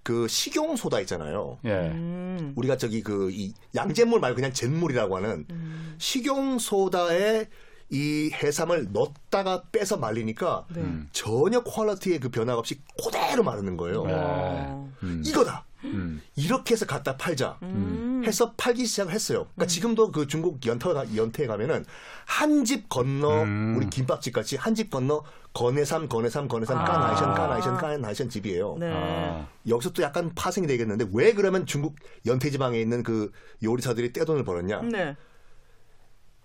[0.04, 1.58] 그 식용 소다 있잖아요.
[1.64, 1.70] 예.
[1.70, 2.52] 음.
[2.56, 5.94] 우리가 저기 그 이 양잿물 말고 그냥 잿물이라고 하는 음.
[5.98, 7.48] 식용 소다에
[7.90, 10.80] 이 해삼을 넣었다가 빼서 말리니까 네.
[10.80, 11.08] 음.
[11.12, 14.04] 전혀 퀄리티의 그 변화 없이 그대로 마르는 거예요.
[14.04, 14.12] 네.
[14.14, 14.92] 어.
[15.02, 15.22] 음.
[15.24, 15.64] 이거다.
[15.84, 16.22] 음.
[16.36, 17.58] 이렇게 해서 갖다 팔자.
[17.62, 18.22] 음.
[18.26, 19.46] 해서 팔기 시작을 했어요.
[19.54, 21.84] 그러니까 지금도 그 중국 연태 연태에 가면은
[22.26, 23.74] 한 집 건너 음.
[23.76, 26.84] 우리 김밥집 같이 한 집 건너 건해삼 건해삼 건해삼 아.
[26.84, 28.76] 干海参 干海参 干海参 집이에요.
[28.80, 28.90] 네.
[28.92, 29.46] 아.
[29.68, 33.30] 여기서 또 약간 파생이 되겠는데 왜 그러면 중국 연태 지방에 있는 그
[33.62, 34.80] 요리사들이 떼돈을 벌었냐?
[34.82, 35.16] 네.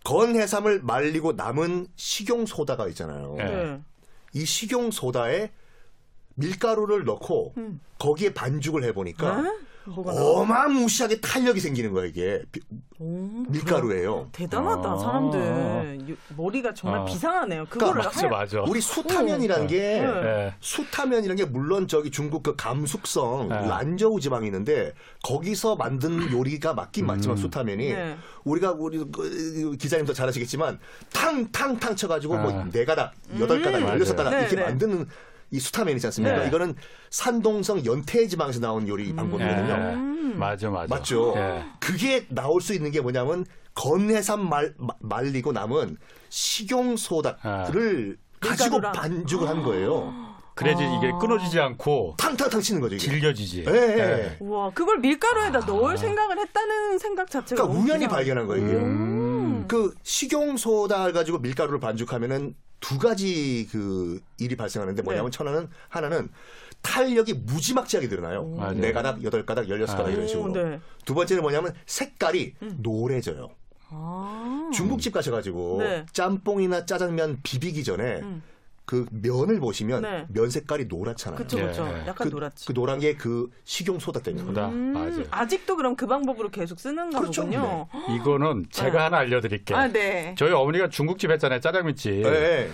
[0.03, 3.35] 건해삼을 말리고 남은 식용 소다가 있잖아요.
[3.37, 3.43] 네.
[3.45, 3.81] 네.
[4.33, 5.51] 이 식용 소다에
[6.39, 7.79] 밀가루를 넣고 음.
[7.99, 9.51] 거기에 반죽을 해 보니까 네?
[9.85, 10.41] 뭐가 나와?
[10.41, 12.43] 어마무시하게 탄력이 생기는 거예요, 이게.
[12.51, 12.59] 비-
[12.99, 14.27] 오, 밀가루예요.
[14.33, 14.97] 대단하다, 아.
[14.97, 16.09] 사람들.
[16.09, 17.05] 유- 머리가 정말 아.
[17.05, 17.65] 비상하네요.
[17.69, 18.61] 그거를 맞아 할- 맞아.
[18.61, 20.03] 우리 수타면이라는 게 네.
[20.05, 20.53] 예.
[20.59, 23.55] 수타면이라는 게 물론 저기 중국 그 감숙성 네.
[23.67, 28.15] 란저우 지방이 있는데 거기서 만든 요리가 맞긴 맞지만 수타면이 네.
[28.43, 30.77] 우리가 우리 그 기자님도 잘 아시겠지만
[31.13, 32.65] 탕탕탕 쳐가지고 뭐 아.
[32.71, 33.93] 네 가닥 여덟 가닥 맞아요.
[33.95, 34.63] 열여섯 가닥 네, 이렇게 네.
[34.63, 35.07] 만드는
[35.51, 36.39] 이 수타면이지 않습니까?
[36.39, 36.47] 네.
[36.47, 36.75] 이거는
[37.09, 39.69] 산동성 연태 지방에서 나온 요리 방법이거든요.
[39.73, 39.93] 예.
[39.95, 40.35] 음.
[40.37, 40.93] 맞아 맞아.
[40.93, 41.33] 맞죠?
[41.37, 41.63] 예.
[41.79, 45.97] 그게 나올 수 있는 게 뭐냐면 건해삼 말, 마- 말리고 남은
[46.29, 48.81] 식용 소다를 가지고.
[48.81, 50.13] 반죽을 한 거예요.
[50.55, 50.97] 그래야지 아.
[50.97, 53.05] 이게 끊어지지 않고 탕탕탕 치는 거죠, 이게.
[53.09, 53.63] 질겨지지.
[53.67, 54.37] 예, 예.
[54.41, 57.63] 우와, 그걸 밀가루에다 넣을 생각을 했다는 생각 자체가.
[57.63, 58.75] 그러니까 우연히 발견한 거예요, 이게.
[58.75, 59.65] 음.
[59.69, 65.37] 그 식용 소다를 가지고 밀가루를 반죽하면은 두 가지 그 일이 발생하는데 뭐냐면 네.
[65.37, 66.29] 하나는 하나는
[66.81, 68.45] 탄력이 무지막지하게 늘어나요.
[68.45, 68.73] 맞아요.
[68.73, 70.13] 네 가닥, 여덟 가닥, 열여섯 가닥 아.
[70.13, 70.51] 이런 식으로.
[70.51, 70.79] 오, 네.
[71.05, 73.49] 두 번째는 뭐냐면 색깔이 노래져요.
[73.89, 74.69] 아.
[74.73, 76.05] 중국집 가셔가지고 네.
[76.13, 78.41] 짬뽕이나 짜장면 비비기 전에 음.
[78.89, 80.25] 그 면을 보시면 네.
[80.29, 81.37] 면 색깔이 노랗잖아요.
[81.37, 81.85] 그쵸 예, 그쵸.
[81.87, 82.07] 예.
[82.07, 82.65] 약간 그, 노랗지.
[82.65, 84.43] 그 노란 게 그 식용 소다 때문에.
[84.45, 85.25] 보다 음, 맞아요.
[85.29, 87.43] 아직도 그럼 그 방법으로 계속 쓰는가 그렇죠.
[87.43, 87.87] 보군요.
[88.15, 88.97] 이거는 제가 네.
[88.97, 89.77] 하나 알려드릴게요.
[89.77, 90.33] 아 네.
[90.39, 92.23] 저희 어머니가 중국집 했잖아요, 짜장면집.
[92.23, 92.71] 네.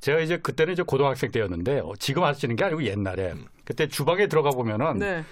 [0.00, 3.32] 제가 이제 그때는 이제 고등학생 때였는데 어, 지금 하시는 게 아니고 옛날에
[3.64, 5.24] 그때 주방에 들어가 보면은 네.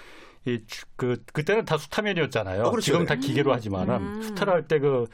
[0.47, 2.63] 이그 그때는 다 수타면이었잖아요.
[2.63, 2.81] 어, 그렇죠.
[2.87, 4.23] 지금 다 기계로 하지만은 음.
[4.23, 5.07] 수타를 할때그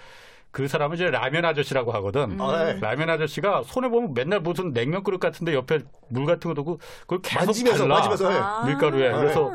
[0.51, 2.41] 그 사람은 이제 라면 아저씨라고 하거든.
[2.41, 2.81] 아, 네.
[2.81, 7.21] 라면 아저씨가 손에 보면 맨날 무슨 냉면 그릇 같은데 옆에 물 같은 거 두고 그걸
[7.23, 8.39] 계속 만지면서 발라 만지면서 해.
[8.39, 8.65] 아.
[8.67, 9.13] 밀가루에.
[9.13, 9.17] 네.
[9.17, 9.53] 그래서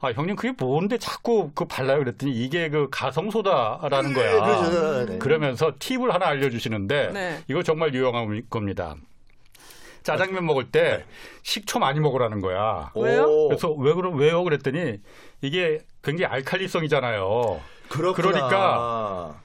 [0.00, 4.32] 아 형님 그게 뭔데 자꾸 그 발라요 그랬더니 이게 그 가성 소다라는 거야.
[4.32, 5.06] 네, 그렇죠.
[5.06, 5.18] 네.
[5.18, 7.42] 그러면서 팁을 하나 알려주시는데 네.
[7.48, 8.94] 이거 정말 유용한 겁니다.
[10.04, 11.04] 짜장면 먹을 때
[11.42, 12.92] 식초 많이 먹으라는 거야.
[12.94, 13.24] 왜요?
[13.24, 14.44] 오, 그래서 왜 그럼 왜요?
[14.44, 15.00] 그랬더니
[15.40, 17.60] 이게 굉장히 알칼리성이잖아요.
[17.88, 18.30] 그렇구나.
[18.30, 19.40] 그러니까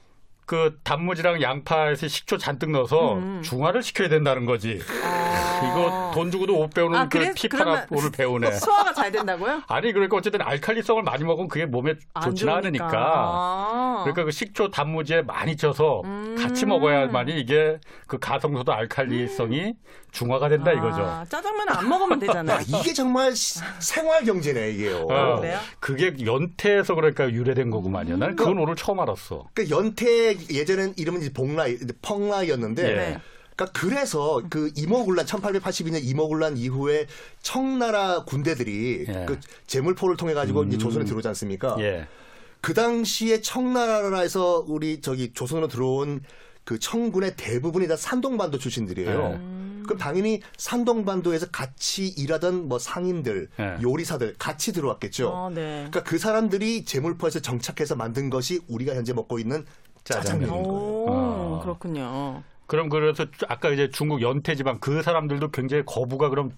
[0.52, 3.40] 그 단무지랑 양파에서 식초 잔뜩 넣어서 음.
[3.42, 4.80] 중화를 시켜야 된다는 거지.
[5.02, 5.62] 아.
[5.64, 7.08] 이거 돈 주고도 못 배우는 아?
[7.08, 7.18] 그
[7.52, 8.52] 하나 오늘 배우네.
[8.52, 9.62] 소화가 잘 된다고요?
[9.66, 12.84] 아니 그러니까 어쨌든 알칼리성을 많이 먹으면 그게 몸에 안 좋지는 좋으니까.
[12.84, 12.98] 않으니까.
[12.98, 14.00] 아.
[14.02, 16.36] 그러니까 그 식초 단무지에 많이 쪄서 음.
[16.38, 19.72] 같이 먹어야만이 이게 그 가성소도 알칼리성이
[20.12, 21.02] 중화가 된다 이거죠.
[21.02, 22.58] 아, 짜장면 안 먹으면 되잖아요.
[22.60, 25.06] 아, 이게 정말 시- 생활 경제네 이게요.
[25.10, 25.58] 어, 그래요?
[25.80, 28.18] 그게 연태에서 그러니까 유래된 거구만요.
[28.18, 29.48] 나는 그건 오늘 처음 알았어.
[29.54, 32.94] 그 연태 예전엔 이름은 이제 복라이, 펑라이였는데 예.
[32.94, 33.18] 네.
[33.56, 37.06] 그러니까 그래서 그 이모군란 1882년 이모군란 이후에
[37.42, 39.24] 청나라 군대들이 예.
[39.26, 41.76] 그 제물포를 통해 가지고 이제 조선에 들어오지 않습니까?
[41.80, 42.06] 예.
[42.60, 46.20] 그 당시에 청나라에서 우리 저기 조선으로 들어온
[46.64, 49.28] 그 청군의 대부분이 다 산동반도 출신들이에요.
[49.30, 49.71] 네.
[49.84, 53.76] 그럼 당연히 산동반도에서 같이 일하던 뭐 상인들, 네.
[53.82, 55.28] 요리사들 같이 들어왔겠죠.
[55.28, 55.88] 어, 네.
[55.90, 59.64] 그러니까 그 사람들이 제물포에서 정착해서 만든 것이 우리가 현재 먹고 있는
[60.04, 60.48] 짜장면.
[60.48, 60.78] 짜장면인 거예요.
[60.78, 61.60] 오, 아.
[61.62, 62.42] 그렇군요.
[62.66, 66.52] 그럼 그래서 아까 이제 중국 연태 지방 그 사람들도 굉장히 거부가 그럼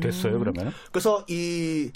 [0.00, 0.72] 됐어요 그러면?
[0.92, 1.90] 그래서 이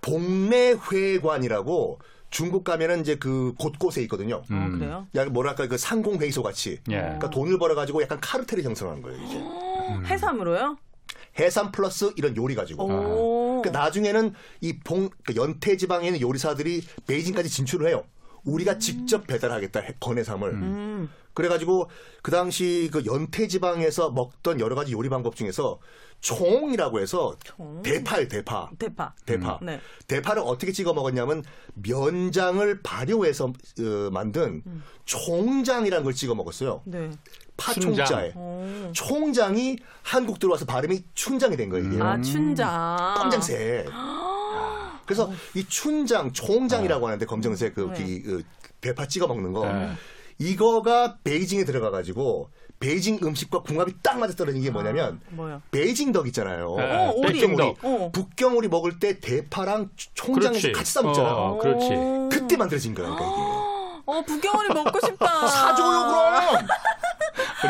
[0.00, 1.98] 복례회관이라고
[2.30, 4.42] 중국 가면은 이제 그 곳곳에 있거든요.
[4.50, 4.56] 음.
[4.56, 5.06] 어, 그래요?
[5.14, 6.80] 야 뭐랄까 그 상공회의소 같이.
[6.90, 6.96] 예.
[6.96, 9.40] 그러니까 돈을 벌어 가지고 약간 카르텔이 형성한 거예요 이제.
[9.88, 10.06] 음.
[10.06, 10.76] 해삼으로요?
[11.38, 12.84] 해산 플러스 이런 요리 가지고.
[12.84, 13.62] 오.
[13.62, 18.04] 그 나중에는 이 봉, 그 연태 지방에 있는 요리사들이 베이징까지 진출을 해요.
[18.44, 20.50] 우리가 직접 배달하겠다 해- 건해삼을.
[20.50, 21.10] 음.
[21.32, 21.90] 그래가지고
[22.22, 25.80] 그 당시 그 연태 지방에서 먹던 여러 가지 요리 방법 중에서
[26.20, 27.82] 총이라고 해서 총?
[27.82, 28.70] 대파예요 대파.
[28.78, 29.14] 대파.
[29.26, 29.58] 대파.
[29.62, 29.80] 네.
[30.06, 31.42] 대파를 어떻게 찍어 먹었냐면
[31.74, 34.62] 면장을 발효해서 어, 만든
[35.04, 36.82] 총장이라는 걸 찍어 먹었어요.
[36.84, 37.10] 네.
[37.56, 38.32] 파총자에.
[38.34, 38.90] 오.
[38.92, 42.02] 총장이 한국 들어와서 발음이 춘장이 된 거예요.
[42.02, 43.14] 아, 춘장.
[43.16, 43.86] 검정색.
[45.06, 48.04] 그래서 이 춘장, 총장이라고 하는데 검정색 그, 네.
[48.04, 48.42] 이, 그
[48.80, 49.66] 대파 찍어 먹는 거.
[49.70, 49.92] 네.
[50.38, 55.62] 이거가 베이징에 들어가 가지고 베이징 음식과 궁합이 딱 맞아 떨어진 게 뭐냐면 뭐요?
[55.70, 56.74] 베이징 덕 있잖아요.
[56.76, 57.76] 네, 어, 오리.北京덕.
[57.84, 58.10] 어.
[58.12, 60.72] 북경오리 먹을 때 대파랑 총장에서 그렇지.
[60.72, 61.32] 같이 싸먹잖아요.
[61.34, 61.86] 어, 그렇지.
[61.86, 62.28] 오.
[62.30, 63.40] 그때 만들어진 거야, 그러니까 이게.
[64.06, 65.46] 어, 북경오리 먹고 싶다.
[65.48, 66.66] 사줘요, 그럼!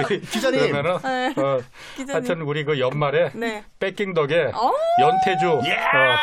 [0.09, 0.61] 우리 기자님.
[0.61, 1.35] 그러면은 네.
[1.41, 1.61] 어,
[1.97, 2.15] 기자님.
[2.15, 3.65] 하여튼 우리 그 연말에 네.
[3.79, 4.73] 백킹 덕에 어?
[5.01, 5.73] 연태주 예!
[5.73, 6.17] 어,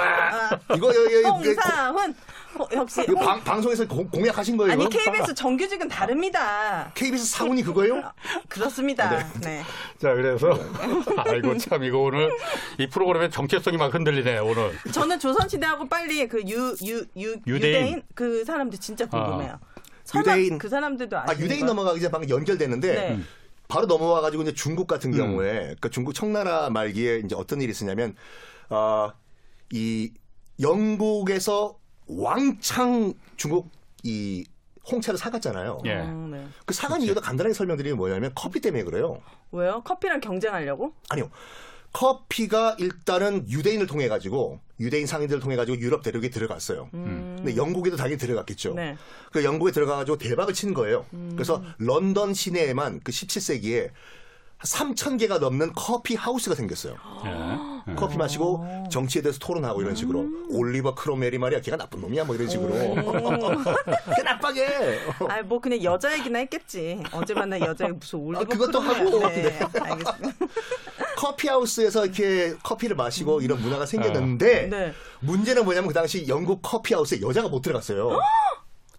[0.00, 2.14] 아, 이거, 이거, 이거, 이거, 홍상훈.
[2.58, 3.02] 어, 역시.
[3.08, 4.72] 이거 방, 방송에서 공, 공약하신 거예요?
[4.74, 4.88] 아니?
[4.88, 6.90] KBS 정규직은 다릅니다.
[6.94, 8.02] KBS 상훈이 그거예요?
[8.48, 9.26] 그렇습니다.
[9.40, 9.62] 네.
[9.98, 10.50] 자 그래서
[11.26, 12.30] 아이고 참 이거 오늘
[12.78, 14.72] 이 프로그램의 정체성이 막 흔들리네 오늘.
[14.92, 17.46] 저는 조선시대하고 빨리 그 유, 유, 유, 유대인.
[17.86, 19.48] 유대인 그 사람들 진짜 궁금해요.
[19.48, 19.71] 설마
[20.16, 20.58] 유대인.
[20.58, 21.66] 그 사람들도 아, 유대인?
[21.66, 23.20] 넘어가기 전에 방금 연결됐는데 네.
[23.68, 25.16] 바로 넘어와가지고 이제 중국 같은 음.
[25.16, 28.14] 경우에 그러니까 중국 청나라 말기에 이제 어떤 일이 있었냐면
[28.68, 29.12] 어,
[29.70, 30.12] 이
[30.60, 33.70] 영국에서 왕창 중국
[34.02, 34.44] 이
[34.90, 35.78] 홍차를 사갔잖아요.
[35.86, 35.94] 예.
[36.00, 36.46] 어, 네.
[36.66, 39.22] 그 사간 이유도 간단하게 설명드리면 뭐냐면 커피 때문에 그래요.
[39.52, 39.82] 왜요?
[39.84, 40.92] 커피랑 경쟁하려고?
[41.08, 41.30] 아니요.
[41.92, 46.88] 커피가 일단은 유대인을 통해 가지고 유대인 상인들을 통해 가지고 유럽 대륙에 들어갔어요.
[46.90, 48.74] 근데 영국에도 당연히 들어갔겠죠.
[48.74, 48.96] 네.
[49.30, 51.06] 그 영국에 들어가 가지고 대박을 친 거예요.
[51.32, 53.90] 그래서 런던 시내에만 그 17세기에
[54.64, 56.94] 3천 개가 넘는 커피 하우스가 생겼어요.
[57.24, 57.94] 예.
[57.96, 62.48] 커피 마시고 정치에 대해서 토론하고 이런 식으로 올리버 크롬웰이 말이야 걔가 나쁜 놈이야 뭐 이런
[62.48, 62.72] 식으로
[64.14, 67.02] 걔 나빠게 아, 뭐 그냥 여자 얘기나 했겠지.
[67.10, 69.04] 어제 만난 여자 무슨 올리버 아, 그것도 크롬웰이야.
[69.04, 69.28] 하고.
[69.28, 69.42] 네.
[69.42, 69.58] 네.
[69.80, 70.46] 알겠습니다.
[71.22, 74.92] 커피 하우스에서 이렇게 커피를 마시고 이런 문화가 생겼는데 네.
[75.20, 78.18] 문제는 뭐냐면 그 당시 영국 커피 하우스에 여자가 못 들어갔어요.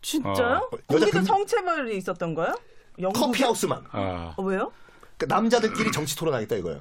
[0.01, 0.69] 진짜요?
[0.71, 2.55] 어, 여자 거기도 금- 성체벌이 있었던 거예요?
[2.97, 3.25] 영국에?
[3.25, 4.71] 커피 하우스만 아, 어, 왜요?
[5.17, 6.79] 그러니까 남자들끼리 정치 토론하겠다 이거예요.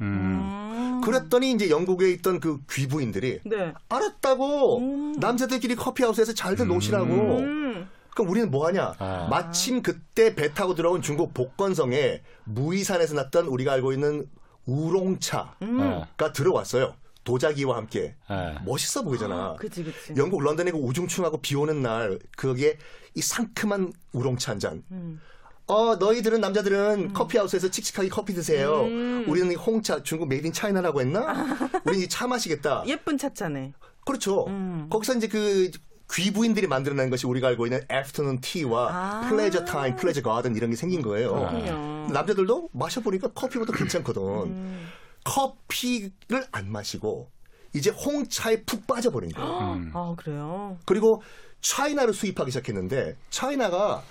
[1.05, 3.75] 그랬더니 이제 영국에 있던 그 귀부인들이 네.
[3.89, 7.39] 알았다고 남자들끼리 커피 하우스에서 잘들 노시라고.
[7.39, 7.89] 음.
[8.15, 8.95] 그럼 우리는 뭐 하냐?
[8.99, 9.27] 아.
[9.29, 14.29] 마침 그때 배 타고 들어온 중국 복건성에 무이산에서 났던 우리가 알고 있는
[14.67, 16.33] 우롱차가 예.
[16.33, 16.95] 들어왔어요.
[17.25, 18.55] 도자기와 함께 예.
[18.65, 19.55] 멋있어 보이잖아.
[19.59, 20.15] 그치 그치.
[20.17, 22.79] 영국 런던에 그 우중충하고 비 오는 날 거기에
[23.15, 24.83] 이 상큼한 우롱차 한 잔.
[24.91, 25.21] 음.
[25.67, 28.83] 어 너희들은 남자들은 커피하우스에서 칙칙하게 커피 드세요.
[28.83, 29.25] 음.
[29.29, 31.23] 우리는 이 홍차 중국 made in China라고 했나?
[31.87, 32.83] 우리는 이 차 마시겠다.
[32.87, 33.73] 예쁜 차차네.
[34.05, 34.47] 그렇죠.
[34.49, 34.89] 음.
[34.91, 35.71] 거기서 이제 그
[36.13, 39.29] 귀부인들이 만들어낸 것이 우리가 알고 있는 afternoon tea와 아.
[39.29, 41.35] pleasure time, pleasure garden 이런 게 생긴 거예요.
[41.35, 42.09] 그렇군요.
[42.13, 44.23] 남자들도 마셔보니까 커피보다 괜찮거든.
[44.23, 44.89] 음.
[45.25, 47.31] 커피를 안 마시고
[47.75, 49.73] 이제 홍차에 푹 빠져버린 거예요.
[49.75, 49.91] 음.
[49.95, 50.77] 아 그래요.
[50.85, 51.23] 그리고
[51.63, 54.03] 차이나를 수입하기 시작했는데 차이나가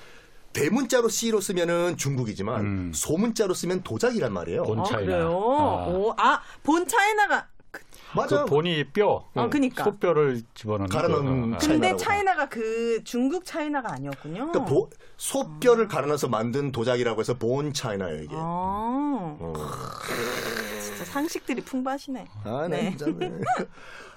[0.54, 2.92] 대문자로 C로 쓰면은 중국이지만 음.
[2.94, 4.64] 소문자로 쓰면 도자기란 말이에요.
[4.64, 5.06] 본아 차이나.
[5.06, 5.28] 그래요.
[5.30, 5.88] 아.
[5.88, 7.48] 오, 아 본 차이나가.
[8.16, 8.44] 맞아.
[8.44, 9.84] 그 본이 뼈, 아 그니까.
[9.84, 11.56] 소뼈를 집어넣는 갈아 넣은 거.
[11.56, 11.60] 어.
[11.60, 11.98] 근데 차이나라고.
[11.98, 14.48] 차이나가 그 중국 차이나가 아니었군요.
[14.52, 18.36] 그러니까 보- 소뼈를 갈아넣어서 만든 도자기라고 해서 본 차이나예요 이게.
[18.36, 18.38] 아
[19.40, 19.54] 어.
[21.12, 22.28] 상식들이 풍부하시네.
[22.46, 22.96] 아, 네.
[22.98, 23.12] 네.
[23.30, 23.32] 네.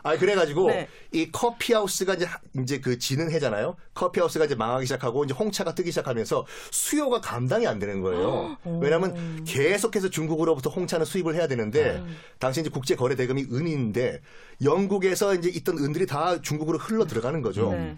[0.07, 0.89] 아, 그래가지고 네.
[1.13, 3.75] 이 커피하우스가 이제 하- 이제 그 지는 해잖아요.
[3.95, 8.57] 커피하우스가 이제 망하기 시작하고 이제 홍차가 뜨기 시작하면서 수요가 감당이 안 되는 거예요.
[8.83, 12.05] 왜냐하면 계속해서 중국으로부터 홍차는 수입을 해야 되는데
[12.39, 14.21] 당시 이제 국제 거래 대금이 은인데
[14.63, 17.73] 영국에서 이제 있던 은들이 다 중국으로 흘러 들어가는 거죠.
[17.73, 17.97] 네.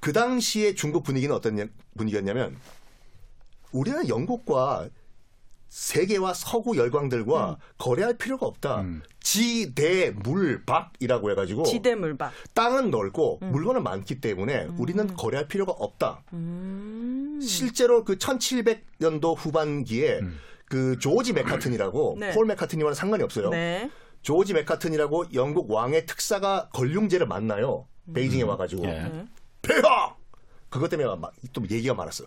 [0.00, 2.56] 그 당시에 중국 분위기는 어떤 냐- 분위기였냐면
[3.70, 4.88] 우리는 영국과
[5.68, 8.80] 세계와 서구 열강들과 거래할 필요가 없다.
[8.80, 9.02] 음.
[9.20, 12.32] 지대 물박이라고 해가지고 지대물박.
[12.54, 16.22] 땅은 넓고 물건은 많기 때문에 우리는 거래할 필요가 없다.
[16.32, 17.38] 음.
[17.42, 20.20] 실제로 그 1700년도 후반기에
[20.64, 22.32] 그 조지 맥카튼이라고 네.
[22.32, 23.50] 폴 맥카튼이와는 상관이 없어요.
[23.50, 23.90] 네.
[24.22, 27.86] 조지 맥카튼이라고 영국 왕의 특사가 걸륭제를 만나요.
[28.12, 29.26] 베이징에 와가지고 예.
[29.62, 30.14] 폐하!
[30.68, 32.24] 그것 때문에 막, 또 얘기가 많았어.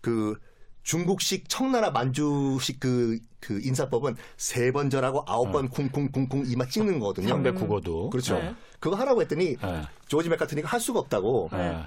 [0.00, 0.36] 그
[0.82, 7.28] 중국식 청나라 만주식 그, 그 인사법은 세 번 절하고 아홉 번 쿵쿵쿵쿵 이마 찍는 거거든요.
[7.28, 8.10] 상대 국어도.
[8.10, 8.38] 그렇죠.
[8.38, 8.54] 네.
[8.80, 9.82] 그거 하라고 했더니 예.
[10.08, 11.50] 조지 맥카트니가 할 수가 없다고.
[11.54, 11.78] 예.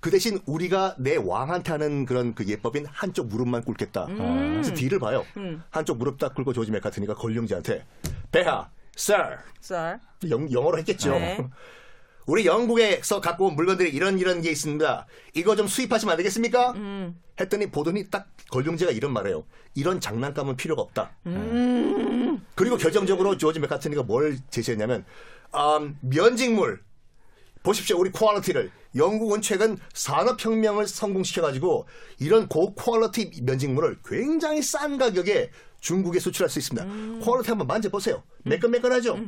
[0.00, 4.04] 그 대신 우리가 내 왕한테 하는 그런 그 예법인 한쪽 무릎만 꿇겠다.
[4.06, 5.24] 그래서 뒤를 봐요.
[5.38, 5.62] 음.
[5.70, 7.86] 한쪽 무릎 딱 꿇고 조지 맥카트니가 걸륭지한테
[8.30, 9.98] 폐하, sir sir.
[10.28, 11.12] 영, 영어로 했겠죠.
[11.12, 11.38] 네.
[12.26, 15.06] 우리 영국에서 갖고 온 물건들이 이런 이런 게 있습니다.
[15.34, 16.72] 이거 좀 수입하시면 안 되겠습니까?
[16.72, 17.20] 음.
[17.40, 19.44] 했더니 보더니 딱 건륭제가 이런 말해요.
[19.74, 21.12] 이런 장난감은 필요가 없다.
[21.26, 22.44] 음.
[22.54, 25.04] 그리고 결정적으로 조지 맥카트니가 뭘 제시했냐면
[25.54, 26.80] 음, 면직물
[27.62, 31.86] 보십시오 우리 quality를 영국은 최근 산업혁명을 성공시켜가지고
[32.20, 36.86] 이런 고quality 면직물을 굉장히 싼 가격에 중국에 수출할 수 있습니다.
[36.86, 37.20] 음.
[37.22, 38.22] quality 한번 만져보세요.
[38.44, 39.18] 매끈매끈하죠?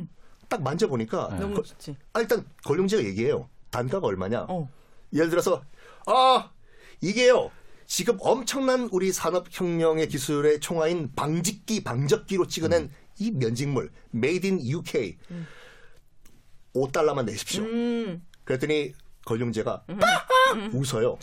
[0.47, 1.95] 딱 만져보니까 너무 거- 좋지.
[2.13, 3.49] 아, 일단 건륭제가 얘기해요.
[3.69, 4.45] 단가가 얼마냐?
[4.49, 4.69] 어.
[5.13, 5.61] 예를 들어서
[6.05, 6.51] 아
[7.01, 7.51] 이게요
[7.85, 15.17] 지금 엄청난 우리 산업혁명의 기술의 총화인 방직기 방적기로 찍어낸 이 면직물 made in UK
[16.75, 17.63] 5달러만 내십시오.
[17.63, 18.21] 음.
[18.43, 18.93] 그랬더니
[19.25, 19.83] 건륭제가
[20.73, 21.17] 웃어요.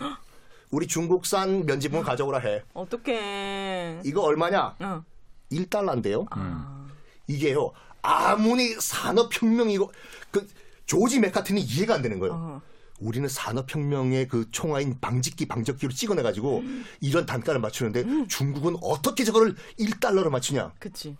[0.70, 2.62] 우리 중국산 면직물 가져오라 해.
[2.74, 4.00] 어떡해.
[4.04, 4.76] 이거 얼마냐?
[4.80, 5.04] 어.
[5.52, 6.26] 1달러인데요.
[6.30, 6.86] 아.
[7.28, 7.72] 이게요
[8.04, 9.90] 아무리 산업혁명이고
[10.30, 10.46] 그
[10.86, 12.34] 조지 맥카튼이 이해가 안 되는 거예요.
[12.34, 12.62] 어.
[13.00, 16.62] 우리는 산업혁명의 그 총화인 방직기 방적기로 찍어내가지고
[17.00, 20.74] 이런 단가를 맞추는데 중국은 어떻게 저거를 1달러로 맞추냐?
[20.78, 21.16] 그치.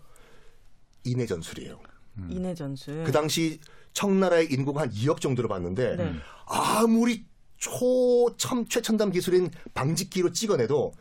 [1.03, 1.79] 인해 전술이에요.
[2.29, 3.03] 인해 전술.
[3.03, 3.59] 그 당시
[3.93, 6.13] 청나라의 인구가 한 2억 정도로 봤는데 네.
[6.45, 7.25] 아무리
[7.57, 10.93] 초첨 최첨단 기술인 방직기로 찍어내도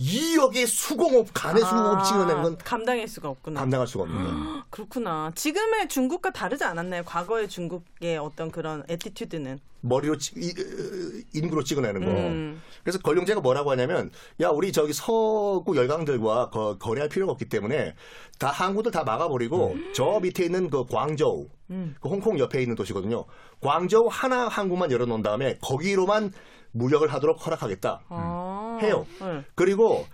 [0.00, 3.60] 2억의 수공업 간의 수공업 찍어내는 건 감당할 수가 없구나.
[3.60, 4.62] 감당할 수가 없는 거예요.
[4.70, 5.32] 그렇구나.
[5.34, 7.02] 지금의 중국과 다르지 않았나요?
[7.04, 9.58] 과거의 중국의 어떤 그런 attitude는.
[9.80, 12.10] 머리로 찍- 이- 이- 인구로 찍어내는 거.
[12.10, 12.62] 음.
[12.82, 17.94] 그래서 건륭제가 뭐라고 하냐면 야 우리 저기 서구 열강들과 거, 거래할 필요가 없기 때문에
[18.38, 23.24] 다 항구들 다 막아버리고 저 밑에 있는 그 광저우, 그 홍콩 옆에 있는 도시거든요.
[23.60, 26.32] 광저우 하나 항구만 열어놓은 다음에 거기로만
[26.72, 28.00] 무역을 하도록 허락하겠다.
[28.08, 28.47] 아.
[28.82, 29.06] 해요.
[29.20, 29.44] 네.
[29.54, 30.06] 그리고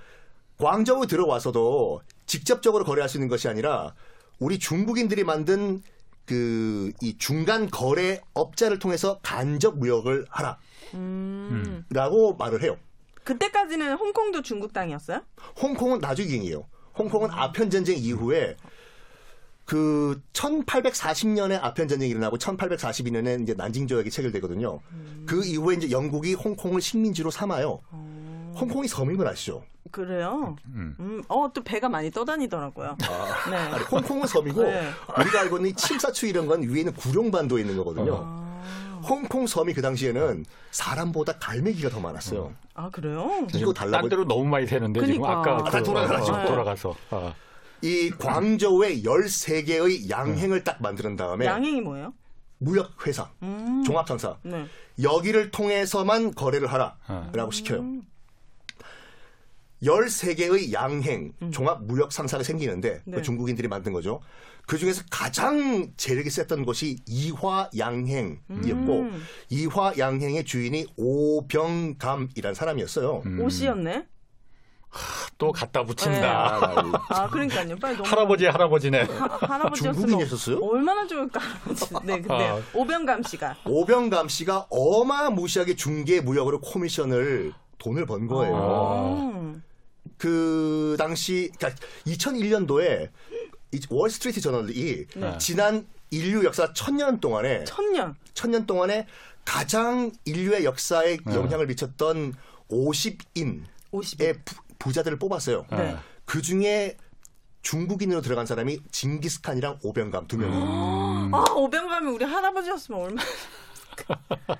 [0.59, 3.95] 광저우 들어와서도 직접적으로 거래할 수 있는 것이 아니라
[4.39, 5.83] 우리 중국인들이 만든
[6.27, 10.59] 그 이 중간 거래 업자를 통해서 간접 무역을 하라.
[10.95, 11.85] 음.
[11.91, 12.79] 라고 말을 해요.
[13.25, 15.21] 그때까지는 홍콩도 중국 땅이었어요?
[15.61, 16.67] 홍콩은 나중이에요.
[16.97, 18.57] 홍콩은 아편 전쟁 이후에
[19.65, 24.81] 그 1840년에 아편 전쟁이 일어나고 1842년에 이제 난징 조약이 체결되거든요.
[25.27, 27.81] 그 이후에 이제 영국이 홍콩을 식민지로 삼아요.
[28.55, 29.65] 홍콩이 섬인 건 아시죠?
[29.91, 30.57] 그래요?
[30.67, 31.23] 음.
[31.29, 32.97] 어, 또 배가 많이 떠다니더라고요.
[33.51, 33.57] 네.
[33.57, 34.91] 아니, 홍콩은 섬이고 네.
[35.19, 38.23] 우리가 알고 있는 이 침사추 이런 건 위에는 구룡반도에 있는 거거든요.
[38.25, 38.45] 아.
[39.07, 42.55] 홍콩 섬이 그 당시에는 사람보다 갈매기가 더 많았어요.
[42.75, 43.47] 아, 그래요?
[43.55, 45.53] 이거 딴 달라고 데로 너무 많이 새는데 지금 그러니까.
[45.53, 46.33] 아까 아, 그, 돌아가죠.
[46.33, 47.35] 어, 돌아가서 어.
[47.83, 52.15] 이 광저우에 13개의 양행을 딱 만드는 다음에 양행이 뭐예요?
[52.59, 53.83] 무역 회사, 음.
[53.85, 54.65] 종합상사 네.
[55.03, 57.85] 여기를 통해서만 거래를 하라라고 시켜요.
[59.85, 63.17] 13개의 양행 종합 무역 상사가 생기는데 네.
[63.17, 64.21] 그 중국인들이 만든 거죠.
[64.67, 69.23] 그 중에서 가장 재력이 셌던 것이 이화양행이었고 음.
[69.51, 73.23] 이화양행의 주인이 오병감이라는 사람이었어요.
[73.27, 73.41] 음.
[73.41, 74.07] 옷이었네.
[75.39, 77.01] 또 갖다 붙인다.
[77.09, 77.77] 아 그러니까요.
[77.77, 79.03] 빨리 너무 할아버지 할아버지네.
[79.03, 80.59] 하, 할아버지였으면 중국인이셨어요?
[80.63, 81.95] 얼마나 좋을까 할아버지.
[82.07, 82.63] 네, 근데 아.
[82.73, 89.33] 오병감 씨가 오병감 씨가 어마무시하게 중개 무역으로 코미션을 돈을 번 거예요.
[89.35, 89.63] 음.
[90.19, 93.11] 그 당시 그러니까 2001년도에
[93.91, 95.39] 월스트리트 저널이 네.
[95.39, 98.15] 지난 인류 역사 천년 동안에 천년.
[98.35, 99.07] 천년 동안에
[99.45, 101.35] 가장 인류의 역사에 네.
[101.35, 102.35] 영향을 미쳤던
[102.71, 104.19] 50인의 50.
[104.79, 105.67] 부자들을 뽑았어요.
[105.71, 105.97] 네.
[106.25, 106.97] 그 중에
[107.63, 110.55] 중국인으로 들어간 사람이 징기스칸이랑 오병감 두 명이.
[111.33, 113.23] 아 오병감이 우리 할아버지였으면 얼마나.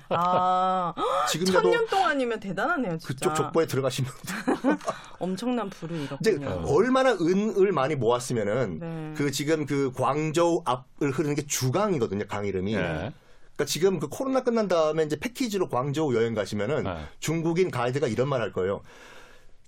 [0.09, 0.93] 아
[1.29, 3.07] 지금이라도 천년 동안이면 대단하네요 진짜.
[3.07, 4.11] 그쪽 족보에 들어가시면
[5.19, 6.63] 엄청난 부를 잃었군요.
[6.67, 9.13] 얼마나 은을 많이 모았으면은 네.
[9.17, 12.25] 그 지금 그 광저우 앞을 흐르는 게 주강이거든요.
[12.27, 12.73] 강 이름이.
[12.75, 12.79] 예.
[12.79, 16.97] 그러니까 지금 그 코로나 끝난 다음에 이제 패키지로 광저우 여행 가시면은 네.
[17.19, 18.81] 중국인 가이드가 이런 말 할 거예요.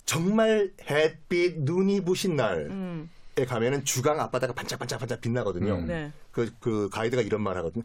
[0.04, 3.10] 정말 햇빛 눈이 부신 날에 음.
[3.44, 5.74] 가면은 주강 앞바다가 반짝반짝 반짝 빛나거든요.
[5.74, 5.86] 음.
[5.86, 6.12] 네.
[6.32, 7.82] 그, 그 가이드가 이런 말 하거든요.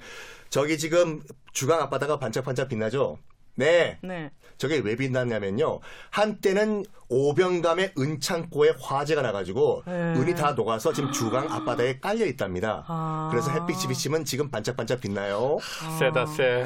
[0.50, 3.18] 저기 지금 주강 앞바다가 반짝반짝 빛나죠?
[3.56, 4.00] 네.
[4.02, 4.32] 네.
[4.58, 5.80] 저게 왜 빛났냐면요.
[6.10, 9.92] 한때는 오병감의 은창고에 화재가 나가지고 네.
[9.92, 12.84] 은이 다 녹아서 지금 주강 앞바다에 깔려 있답니다.
[12.88, 13.30] 아.
[13.32, 15.58] 그래서 햇빛이 비치면 지금 반짝반짝 빛나요.
[16.00, 16.66] 세다 세.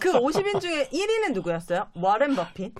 [0.00, 1.88] 그 50인 중에 1위는 누구였어요?
[1.94, 2.74] 워렌 버핏.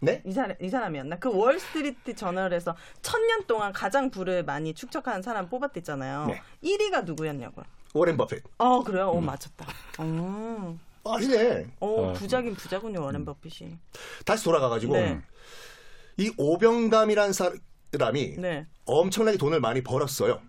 [0.00, 0.22] 네?
[0.24, 1.18] 이 사람 이 사람이었나?
[1.18, 6.26] 그 월스트리트 저널에서 천년 동안 가장 부를 많이 축적하는 사람 뽑았댔잖아요.
[6.26, 6.42] 네.
[6.62, 7.64] 1위가 누구였냐고요?
[7.94, 8.42] 오렌 버핏.
[8.58, 9.08] 어 그래요?
[9.10, 9.66] 어 맞췄다.
[9.98, 11.66] 어, 아시네.
[11.80, 12.12] 어 어.
[12.12, 13.76] 부자긴 부자군요 워렌 버핏이.
[14.24, 15.20] 다시 돌아가가지고 네.
[16.16, 18.66] 이 오병감이란 사람이 네.
[18.84, 20.40] 엄청나게 돈을 많이 벌었어요.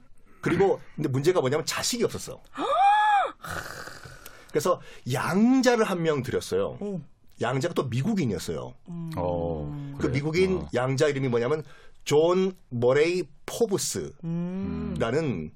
[0.42, 2.42] 그리고 근데 문제가 뭐냐면 자식이 없었어.
[4.52, 4.82] 그래서
[5.12, 6.78] 양자를 한 명 들였어요.
[6.80, 7.02] 오.
[7.42, 8.74] 양자가 또 미국인이었어요.
[9.18, 9.96] 어.
[10.00, 10.08] 그?
[10.08, 10.68] 미국인 어.
[10.74, 11.64] 양자 이름이 뭐냐면
[12.04, 15.52] 존 머레이 포브스라는 음.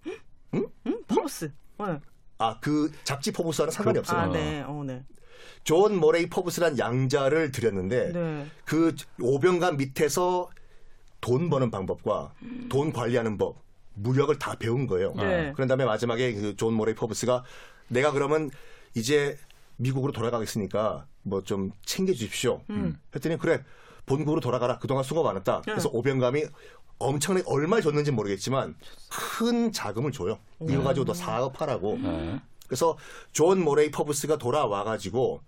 [0.53, 0.67] 음?
[1.07, 1.51] 포브스.
[1.79, 1.99] 네.
[2.39, 4.19] 아 그 잡지 포브스와는 상관이 없어요.
[4.19, 4.63] 아 네.
[4.67, 5.03] 어 네.
[5.63, 8.45] 존 머레이 포브스란 양자를 들였는데 네.
[8.65, 10.49] 그 오병감 밑에서
[11.21, 12.33] 돈 버는 방법과
[12.69, 15.13] 돈 관리하는 법, 무역을 다 배운 거예요.
[15.15, 15.51] 네.
[15.53, 17.43] 그런 다음에 마지막에 그 존 머레이 포브스가
[17.87, 18.49] 내가 그러면
[18.95, 19.37] 이제
[19.83, 22.61] 미국으로 돌아가겠으니까 뭐 좀 챙겨주십시오.
[23.15, 23.63] 했더니 그래
[24.05, 24.79] 본국으로 돌아가라.
[24.79, 25.61] 그동안 수고 많았다.
[25.65, 26.43] 그래서 오병감이
[26.99, 28.75] 엄청나게 얼마 줬는지 모르겠지만
[29.09, 30.39] 큰 자금을 줘요.
[30.61, 31.97] 이거 가지고 너 사업하라고.
[32.01, 32.39] 네.
[32.67, 32.97] 그래서
[33.31, 35.41] 존 머레이 포브스가 돌아와 가지고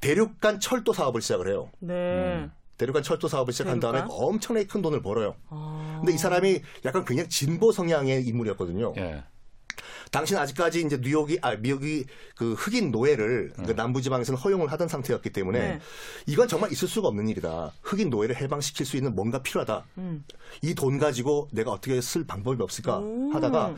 [0.00, 1.70] 대륙간 철도 사업을 시작을 해요.
[1.80, 2.48] 네.
[2.76, 4.16] 대륙간 철도 사업을 시작한 다음에 대륙간?
[4.24, 5.34] 엄청나게 큰 돈을 벌어요.
[5.48, 5.96] 아.
[6.00, 8.92] 근데 이 사람이 약간 굉장히 진보 성향의 인물이었거든요.
[10.08, 10.10] 예.
[10.10, 15.30] 당시는 아직까지 이제 뉴욕이 아 미국이 그 흑인 노예를 그 남부 지방에서는 허용을 하던 상태였기
[15.30, 15.80] 때문에 네.
[16.26, 17.72] 이건 정말 있을 수가 없는 일이다.
[17.82, 19.84] 흑인 노예를 해방시킬 수 있는 뭔가 필요하다.
[19.98, 20.24] 음.
[20.62, 23.34] 이돈 가지고 내가 어떻게 쓸 방법이 없을까 음.
[23.34, 23.74] 하다가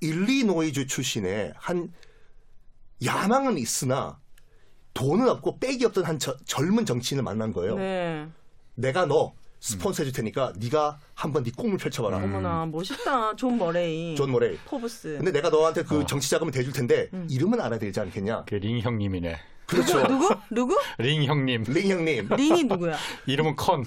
[0.00, 1.92] 일리노이주 출신의 한
[3.04, 4.18] 야망은 있으나
[4.94, 7.76] 돈은 없고 빽이 없던 한 저- 젊은 정치인을 만난 거예요.
[7.76, 8.26] 네.
[8.76, 12.18] 내가 너 스폰서 해줄 테니까 네가 한번 네 꿈을 펼쳐봐라.
[12.18, 13.34] 어머나 멋있다.
[13.36, 14.14] 존 머레이.
[14.14, 14.58] 존 머레이.
[14.66, 15.16] 포브스.
[15.16, 16.06] 근데 내가 너한테 그 어.
[16.06, 17.26] 정치 자금을 대줄 텐데 음.
[17.30, 18.44] 이름은 알아야 되지 않겠냐?
[18.44, 19.40] 그 링 형님이네.
[19.66, 20.06] 그렇죠.
[20.06, 20.34] 누구?
[20.50, 20.78] 누구?
[20.98, 21.64] 링 형님.
[21.68, 22.94] 링 형님, 린이 누구야?
[23.26, 23.86] 이름은 컨.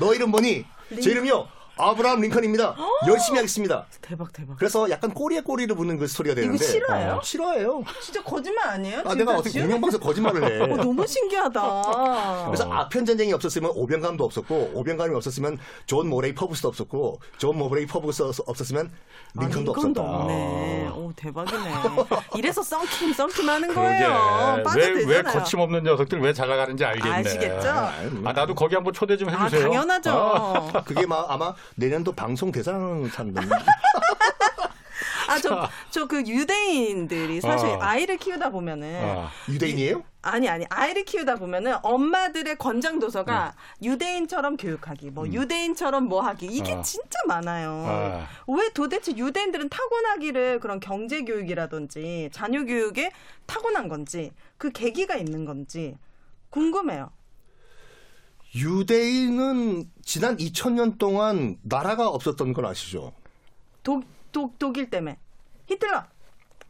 [0.00, 0.64] 너 이름 뭐니?
[1.02, 1.46] 제 이름이요.
[1.78, 2.74] 아브라함 링컨입니다.
[3.06, 3.86] 열심히 하겠습니다.
[4.00, 4.56] 대박 대박.
[4.56, 7.12] 그래서 약간 꼬리에 꼬리를 무는 그 스토리가 되는데 실화예요?
[7.14, 7.82] 어, 실화예요.
[8.02, 9.02] 진짜 거짓말 아니에요?
[9.04, 10.62] 아, 내가 어떻게 공영방송 거짓말을 해.
[10.62, 12.42] 어, 너무 신기하다.
[12.46, 18.22] 그래서 아편 전쟁이 없었으면 오병감도 없었고 오병감이 없었으면 존 머레이 포브스도 없었고 존 머레이 포브스
[18.46, 18.90] 없었으면
[19.38, 20.18] 링컨도 아, 링컨도 없었다.
[20.22, 20.88] 없네.
[20.94, 21.72] 오 대박이네.
[22.36, 23.68] 이래서 썬킴 썬킴 하는.
[23.74, 24.62] 거예요.
[24.64, 25.22] 빠져 왜, 왜.
[25.22, 27.10] 거침없는 녀석들 왜 잘 나가는지 알겠네.
[27.18, 27.68] 아시겠죠?
[27.68, 29.62] 아, 나도 거기 한번 초대 좀아 해주세요.
[29.68, 30.10] 당연하죠.
[30.10, 33.42] 아, 그게 막 아마 내년도 방송 대상 탄다.
[35.28, 37.78] 아 저 저 그 유대인들이 사실 어.
[37.82, 39.30] 아이를 키우다 보면은 아.
[39.48, 40.02] 유대인이에요?
[40.22, 46.72] 아니 아니 아이를 키우다 보면은 엄마들의 권장 도서가 유대인처럼 교육하기 뭐 유대인처럼 뭐 하기 이게
[46.72, 46.82] 어.
[46.82, 47.70] 진짜 많아요.
[47.86, 48.26] 아.
[48.46, 53.10] 왜 도대체 유대인들은 타고나기를 그런 경제 교육이라든지 자녀 교육에
[53.46, 55.96] 타고난 건지 그 계기가 있는 건지
[56.48, 57.10] 궁금해요.
[58.54, 63.12] 유대인은 지난 2000년 동안 나라가 없었던 건 아시죠?
[63.82, 65.18] 독, 독, 독일 때문에.
[65.66, 66.04] 히틀러.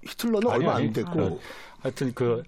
[0.05, 0.87] 히틀러는 아니, 얼마 아니.
[0.89, 1.41] 안 됐고 그,
[1.81, 2.43] 하여튼 그,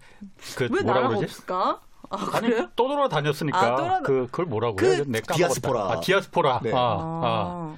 [0.56, 1.24] 그 왜 뭐라 나라가 그러지?
[1.24, 1.80] 없을까?
[2.10, 2.68] 아, 아니 그래요?
[2.74, 5.04] 떠돌아 다녔으니까 아, 떠돌아- 그 그걸 뭐라고 그 그래?
[5.06, 5.20] 내.
[5.20, 5.80] 디아스포라.
[5.92, 6.60] 아, 디아스포라.
[6.64, 6.72] 네.
[6.72, 7.76] 아, 아.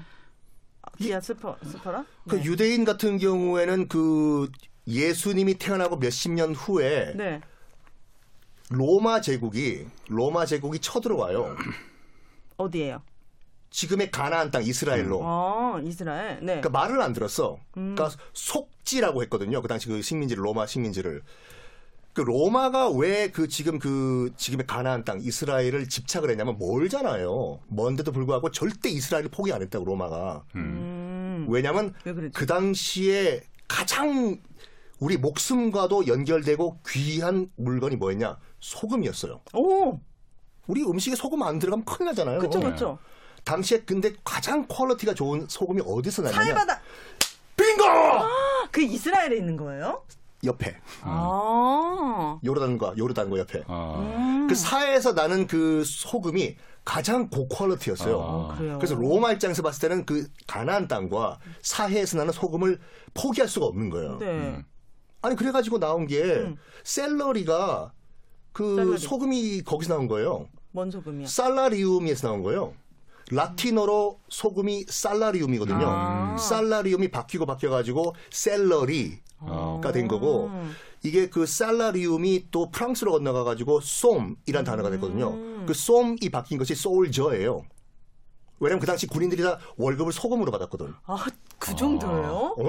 [0.82, 0.92] 아.
[0.98, 2.04] 디아 스퍼, 스퍼라?
[2.28, 2.44] 그 네.
[2.44, 4.50] 유대인 같은 경우에는 그
[4.86, 7.40] 예수님이 태어나고 몇십 년 후에 네.
[8.76, 11.56] 로마 제국이 로마 제국이 쳐들어와요.
[12.56, 13.02] 어디예요?
[13.70, 15.20] 지금의 가나안 땅 이스라엘로.
[15.22, 16.36] 어, 이스라엘.
[16.40, 16.60] 네.
[16.60, 17.58] 그러니까 말을 안 들었어.
[17.76, 17.94] 음.
[17.94, 19.62] 그러니까 속지라고 했거든요.
[19.62, 21.22] 그 당시 그 식민지를 로마 식민지를.
[22.12, 27.60] 그 로마가 왜 그 지금 그 지금의 가나안 땅 이스라엘을 집착을 했냐면 멀잖아요.
[27.68, 30.44] 먼데도 불구하고 절대 이스라엘을 포기 안 했다고 로마가.
[30.56, 31.46] 음.
[31.48, 32.34] 왜냐면 왜 그랬지?
[32.34, 34.38] 그 당시에 가장
[35.00, 38.36] 우리 목숨과도 연결되고 귀한 물건이 뭐였냐?
[38.62, 39.40] 소금이었어요.
[39.54, 40.00] 오!
[40.68, 42.38] 우리 음식에 소금 안 들어가면 큰일 나잖아요.
[42.38, 42.98] 그쵸, 그쵸.
[43.44, 46.80] 당시에 근데 가장 quality가 좋은 소금이 어디서 나냐면 사해바다.
[47.56, 47.84] 빙고!
[48.70, 50.04] 그 이스라엘에 있는 거예요?
[50.44, 52.38] 옆에 아.
[52.44, 53.96] 요르단과 요르단과 옆에 아.
[53.98, 54.46] 음.
[54.48, 58.20] 그 사해에서 나는 그 소금이 가장 고quality였어요.
[58.20, 58.56] 아.
[58.56, 58.78] 그래요.
[58.78, 62.80] 그래서 로마 입장에서 봤을 때는 그 가나안 땅과 사해에서 나는 소금을
[63.14, 64.18] 포기할 수가 없는 거예요.
[64.18, 64.64] 네.
[65.20, 66.56] 아니 그래가지고 나온 게 음.
[66.84, 67.92] salary가
[68.52, 68.98] 그 salary.
[68.98, 70.48] 소금이 거기서 나온 거예요.
[70.72, 71.26] 뭔 소금이야?
[71.26, 72.74] salarium에서 나온 거예요.
[73.30, 75.84] 라틴어로 소금이 salarium이거든요.
[75.86, 76.36] 아.
[76.38, 79.80] salarium이 바뀌고 바뀌어가지고 salary가 어.
[79.92, 80.72] 된 거고 음.
[81.02, 85.30] 이게 그 salarium이 또 프랑스로 건너가가지고 쏨이란 단어가 됐거든요.
[85.30, 85.64] 음.
[85.66, 87.64] 그 쏨이 바뀐 것이 소울저예요.
[88.60, 90.94] 왜냐면 그 당시 군인들이 다 월급을 소금으로 받았거든.
[91.06, 91.26] 아,
[91.58, 92.54] 그 정도예요?
[92.58, 92.64] 네.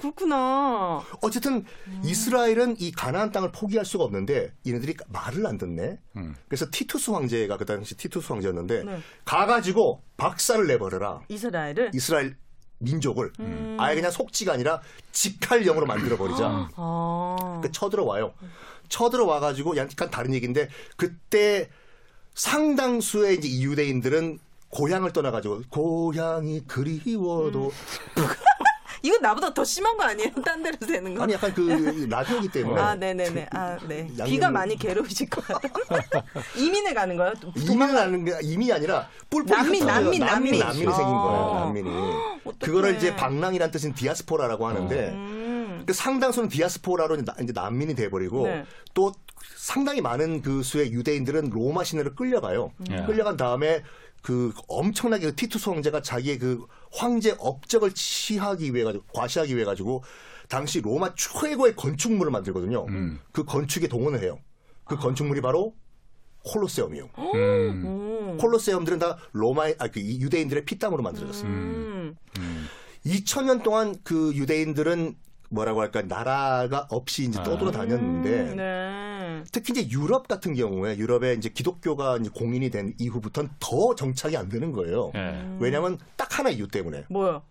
[0.00, 1.02] 그렇구나.
[1.20, 2.02] 어쨌든 음.
[2.04, 5.98] 이스라엘은 이 가나안 땅을 포기할 수가 없는데 얘네들이 말을 안 듣네.
[6.16, 6.34] 음.
[6.48, 8.98] 그래서 티투스 황제가 그 당시 티투스 황제였는데 네.
[9.24, 11.20] 가가지고 박살을 내버려라.
[11.28, 11.90] 이스라엘을?
[11.94, 12.36] 이스라엘
[12.78, 13.76] 민족을 음.
[13.78, 14.80] 아예 그냥 속지가 아니라
[15.12, 16.68] 직할령으로 만들어 버리자.
[16.74, 17.60] 아.
[17.62, 18.32] 그 쳐들어와요.
[18.88, 21.68] 쳐들어와 가지고 약간 다른 얘기인데 그때
[22.34, 24.38] 상당수의 이제 이 유대인들은
[24.70, 27.70] 고향을 떠나 가지고 고향이 그리워도 음.
[29.02, 30.30] 이거 나보다 더 심한 거 아니에요?
[30.44, 31.22] 딴 데로 되는 거?
[31.22, 33.48] 아니 약간 그 라디오기 때문에 아, 네네네.
[33.52, 34.08] 아, 네.
[34.16, 35.72] 양념을- 비가 많이 괴로우실 것 같아요.
[36.56, 37.32] 이민을 가는 거예요?
[37.56, 39.86] 이민을 하는 게 이민이 아니라 뿔뿔이 난민.
[39.86, 40.58] 난민, 난민.
[40.58, 41.52] 난민이 생긴 거예요.
[41.54, 41.64] 아.
[41.64, 41.90] 난민이.
[42.60, 45.84] 그거를 이제 방랑이란 뜻인 디아스포라라고 하는데 음.
[45.86, 48.64] 그 상당수는 디아스포라로 이제, 난민이 돼버리고 네.
[48.94, 49.12] 또
[49.56, 52.72] 상당히 많은 그 수의 유대인들은 로마 시내로 끌려가요.
[52.90, 53.04] 예.
[53.06, 53.82] 끌려간 다음에
[54.22, 60.02] 그 엄청나게 그 티투스 황제가 자기의 그 황제 업적을 취하기 위해 가지고 과시하기 위해 가지고
[60.48, 62.86] 당시 로마 최고의 건축물을 만들거든요.
[62.88, 63.20] 음.
[63.32, 64.38] 그 건축에 동원을 해요.
[64.84, 65.74] 그 건축물이 바로
[66.44, 67.08] 콜로세움이요.
[67.18, 67.34] 음.
[67.34, 68.36] 음.
[68.38, 71.48] 콜로세움들은 다 로마의 아, 그 유대인들의 피땀으로 만들어졌어요.
[71.48, 72.16] 음.
[73.06, 75.16] 2000년 동안 그 유대인들은
[75.50, 78.54] 뭐라고 할까 나라가 없이 이제 떠돌아 다녔는데
[79.40, 79.50] 음, 네.
[79.52, 84.48] 특히 이제 유럽 같은 경우에 유럽에 이제 기독교가 이제 공인이 된 이후부터는 더 정착이 안
[84.48, 85.12] 되는 거예요.
[85.14, 85.56] 예.
[85.58, 87.42] 왜냐하면 딱 하나 이유 때문에 뭐요?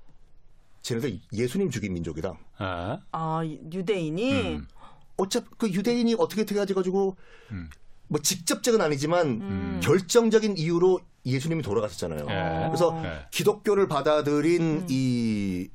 [0.81, 2.37] 쟤네들 예수님 죽인 민족이다.
[2.57, 2.99] 아.
[3.11, 4.41] 아, 유대인이?
[4.55, 4.67] 음.
[5.17, 7.17] 어차피 그 유대인이 어떻게 돼 가지고
[7.51, 7.69] 음.
[8.07, 9.79] 뭐 직접적은 아니지만 음.
[9.83, 12.25] 결정적인 이유로 예수님이 돌아가셨잖아요.
[12.29, 12.67] 예.
[12.67, 13.25] 그래서 예.
[13.31, 15.69] 기독교를 받아들인 이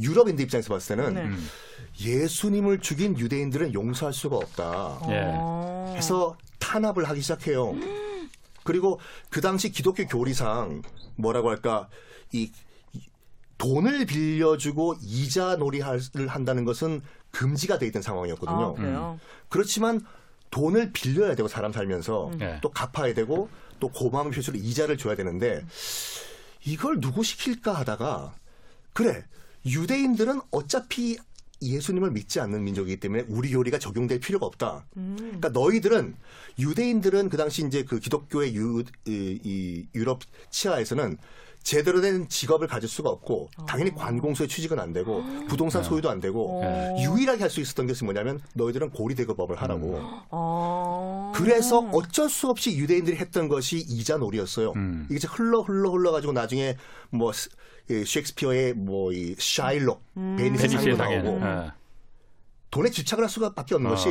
[0.00, 1.22] 유럽인들 입장에서 봤을 때는 네.
[1.22, 1.48] 음.
[2.00, 5.00] 예수님을 죽인 유대인들은 용서할 수가 없다.
[5.10, 5.22] 예.
[5.26, 5.92] 어.
[5.96, 7.74] 해서 탄압을 하기 시작해요.
[8.64, 8.98] 그리고
[9.30, 10.82] 그 당시 기독교 교리상
[11.16, 11.88] 뭐라고 할까
[12.32, 12.50] 이
[12.92, 13.00] 이-
[13.58, 18.70] 돈을 빌려주고 이자 놀이를 한다는 것은 금지가 돼 있던 상황이었거든요.
[18.70, 19.20] 아, 그래요?
[19.48, 20.04] 그렇지만
[20.50, 22.58] 돈을 빌려야 되고 사람 살면서 네.
[22.62, 23.48] 또 갚아야 되고
[23.80, 25.64] 또 고마움 표시로 이자를 줘야 되는데
[26.64, 28.34] 이걸 누구 시킬까 하다가
[28.92, 29.24] 그래
[29.66, 31.18] 유대인들은 어차피
[31.62, 34.84] 예수님을 믿지 않는 민족이기 때문에 우리 교리가 적용될 필요가 없다.
[34.96, 35.16] 음.
[35.18, 36.14] 그러니까 너희들은
[36.58, 41.16] 유대인들은 그 당시 이제 그 기독교의 유, 이, 이 유럽 치하에서는
[41.62, 46.60] 제대로 된 직업을 가질 수가 없고 당연히 관공서에 취직은 안 되고 부동산 소유도 안 되고
[46.62, 46.96] 어.
[47.00, 49.98] 유일하게 할 수 있었던 것이 뭐냐면 너희들은 고리 대급업을 하라고.
[50.30, 51.32] 어.
[51.34, 54.72] 그래서 어쩔 수 없이 유대인들이 했던 것이 이자 놀이였어요.
[54.76, 55.06] 음.
[55.08, 56.76] 이게 이제 흘러 흘러 흘러 가지고 나중에
[57.10, 57.48] 뭐 스-
[57.90, 61.28] 이 셰익스피어의 뭐 이 샤일록 베니스 베니스의 상인도.
[61.38, 61.72] 나오고 예.
[62.70, 63.94] 돈에 집착을 할 수밖에 없는 어.
[63.94, 64.08] 것이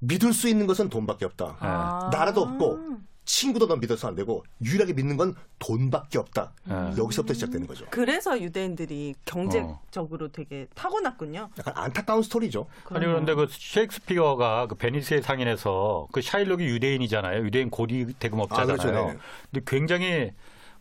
[0.00, 1.56] 믿을 수 있는 것은 돈밖에 없다.
[1.60, 2.10] 아.
[2.12, 2.92] 나라도 없고
[3.24, 6.54] 친구도 넌 믿어서 안 되고 유일하게 믿는 건 돈밖에 없다.
[6.68, 6.72] 예.
[6.98, 7.86] 여기서부터 시작되는 거죠.
[7.90, 11.50] 그래서 유대인들이 경제적으로 되게 타고났군요.
[11.58, 12.66] 약간 안타까운 스토리죠.
[12.88, 17.44] 아니 그런데 그 셰익스피어가 그 베니스의 상인에서 그 샤일록이 유대인이잖아요.
[17.44, 18.76] 유대인 고리 아, 대금업자잖아요.
[18.76, 18.90] 그렇죠.
[18.90, 19.18] 네네.
[19.52, 20.32] 근데 굉장히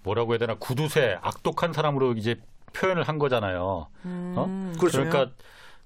[0.03, 2.39] 뭐라고 해야 되나 구두쇠 악독한 사람으로 이제
[2.73, 3.87] 표현을 한 거잖아요.
[4.05, 4.71] 어?
[4.79, 5.03] 그렇죠.
[5.03, 5.31] 그러니까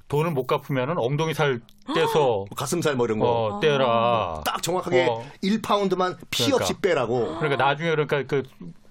[0.07, 1.59] 돈을 못 갚으면은 엉덩이 살
[1.93, 3.27] 떼서 가슴살 뭐 이런 거.
[3.55, 4.41] 어, 떼라.
[4.45, 5.25] 딱 정확하게 어.
[5.43, 6.63] 1파운드만 피 그러니까.
[6.63, 7.37] 없이 빼라고.
[7.39, 8.23] 그러니까 나중에 그러니까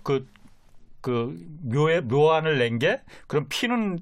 [0.03, 4.01] 그그그 묘에 묘안을 낸 게 그럼 피는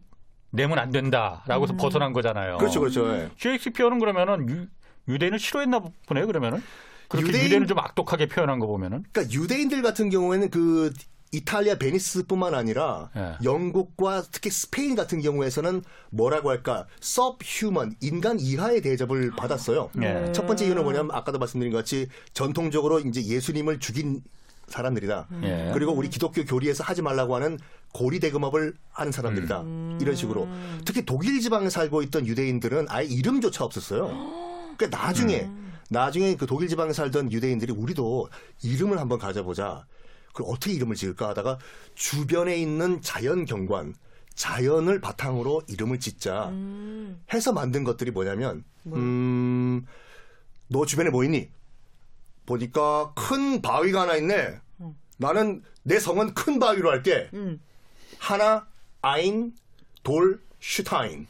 [0.50, 2.58] 내면 안 된다라고 해서 벗어난 거잖아요.
[2.58, 3.10] 그렇죠, 그렇죠.
[3.14, 3.30] 예.
[3.38, 4.66] 셰익스피어는 그러면은 유,
[5.12, 6.62] 유대인을 싫어했나 보네 그러면은
[7.08, 7.62] 그렇게 유대인- 유대인...
[7.62, 10.92] 을 좀 악독하게 표현한 거 보면은 그러니까 유대인들 같은 경우에는 그
[11.32, 13.36] 이탈리아 베니스뿐만 아니라 예.
[13.42, 19.90] 영국과 특히 스페인 같은 경우에서는 뭐라고 할까 서브휴먼 인간 이하의 대접을 받았어요.
[20.02, 20.30] 예.
[20.32, 24.22] 첫 번째 이유는 뭐냐면 아까도 말씀드린 것 같이 전통적으로 이제 예수님을 죽인
[24.68, 25.26] 사람들이다.
[25.42, 25.70] 예.
[25.72, 27.58] 그리고 우리 기독교 교리에서 하지 말라고 하는
[27.92, 29.64] 고리 대금업을 하는 사람들이다.
[30.00, 30.48] 이런 식으로
[30.84, 34.06] 특히 독일 지방에 살고 있던 유대인들은 아예 이름조차 없었어요.
[34.76, 35.48] 그러니까 나중에
[35.88, 38.28] 나중에 그 독일 지방에 살던 유대인들이 우리도
[38.62, 39.84] 이름을 한번 가져보자.
[40.32, 41.58] 그 어떻게 이름을 지을까 하다가
[41.94, 43.94] 주변에 있는 자연 경관,
[44.34, 46.50] 자연을 바탕으로 이름을 짓자
[47.32, 49.86] 해서 만든 것들이 뭐냐면 음,
[50.68, 51.48] 너 주변에 뭐 있니?
[52.46, 54.58] 보니까 큰 바위가 하나 있네.
[55.18, 57.28] 나는 내 성은 큰 바위로 할게.
[57.34, 57.60] 음.
[58.18, 58.66] 하나
[59.02, 59.52] ein
[60.02, 61.26] 돌 Stein.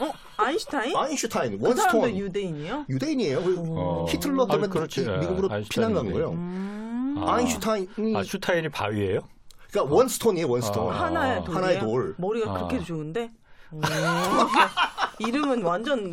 [0.00, 0.12] 어?
[0.38, 0.94] 아인슈타인?
[0.96, 2.86] 아인슈타인 그 사람도 one stone 유대인이요?
[2.90, 3.42] 유대인이에요.
[3.42, 4.06] 그 어.
[4.08, 5.00] 히틀러 때문에 아, 그렇지.
[5.00, 6.30] 미- 미국으로 예, 아인슈타인이 피난 간 거예요.
[6.32, 6.85] 음.
[7.16, 7.34] 아.
[7.34, 9.20] 아인슈타인이 아 Stein이 바위예요?
[9.70, 10.48] 그러니까 one stone이에요.
[10.48, 10.92] one stone.
[10.94, 11.04] 아.
[11.06, 11.56] 하나의 돌이에요?
[11.56, 12.14] 하나의 돌.
[12.18, 12.54] 머리가 아.
[12.54, 13.30] 그렇게 좋은데?
[13.72, 13.80] 오.
[15.18, 16.12] 이름은 완전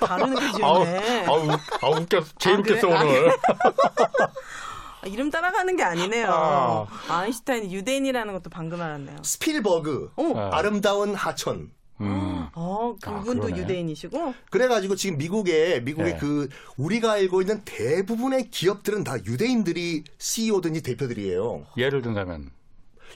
[0.00, 1.26] 다른 게 지었네.
[1.26, 1.48] 아우,
[1.82, 2.22] 아우 웃겨.
[2.38, 2.78] 제일 아, 그래?
[2.78, 3.32] 웃겼어 아, 오늘.
[5.02, 6.28] 아, 이름 따라가는 게 아니네요.
[6.30, 6.86] 아.
[7.08, 9.18] 아인슈타인이 유대인이라는 것도 방금 알았네요.
[9.22, 10.38] 스필버그 오.
[10.38, 10.50] 아.
[10.52, 11.70] 아름다운 하천.
[12.00, 12.46] 음.
[12.54, 13.62] 어, 그분도 그러네.
[13.62, 14.34] 유대인이시고?
[14.50, 16.18] 그래가지고 지금 미국에 미국의 네.
[16.18, 21.66] 그 우리가 알고 있는 대부분의 기업들은 다 유대인들이 CEO든지 대표들이에요.
[21.76, 22.50] 예를 든다면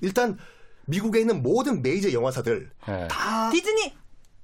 [0.01, 0.39] 일단
[0.87, 3.09] 미국에 있는 모든 메이저 영화사들 예.
[3.11, 3.93] 다 디즈니!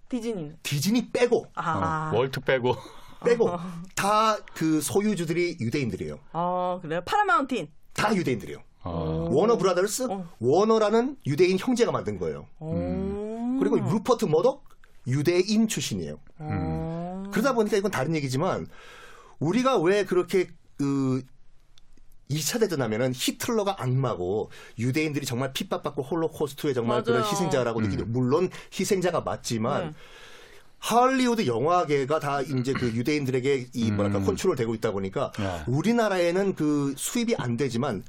[0.09, 0.59] 디즈니는?
[0.63, 2.11] 디즈니 빼고 아.
[2.13, 2.77] 어, 월트 빼고
[3.25, 3.51] 빼고
[3.95, 6.19] 다그 소유주들이 유대인들이에요.
[6.33, 7.01] 어, 그래요?
[7.07, 7.69] 파라마운틴.
[7.95, 8.59] 다 유대인들이에요.
[8.83, 9.29] 어.
[9.31, 10.29] 워너 브라더스 어.
[10.41, 12.47] 워너라는 유대인 형제가 만든 거예요.
[12.59, 12.75] 오.
[13.59, 14.65] 그리고 루퍼트 머덕
[15.07, 16.19] 유대인 출신이에요.
[16.39, 17.23] 어.
[17.31, 18.67] 그러다 보니까 이건 다른 얘기지만
[19.39, 20.49] 우리가 왜 그렇게
[20.79, 21.23] 그
[22.31, 27.31] 2차 대전 하면은 히틀러가 악마고 유대인들이 정말 핍박받고 홀로코스트의 정말 그런 맞아요.
[27.33, 28.07] 희생자라고 느끼죠.
[28.07, 29.93] 물론 희생자가 맞지만 네.
[30.79, 35.63] 할리우드 영화계가 다 이제 그 유대인들에게 이 뭐랄까 컨트롤 되고 있다 보니까 네.
[35.67, 38.03] 우리나라에는 그 수입이 안 되지만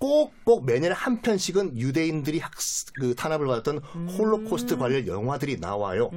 [0.00, 2.50] 꼭꼭 매년에 한 편씩은 유대인들이 학,
[2.94, 3.78] 그 탄압을 받았던
[4.18, 6.08] 홀로코스트 관련 영화들이 나와요.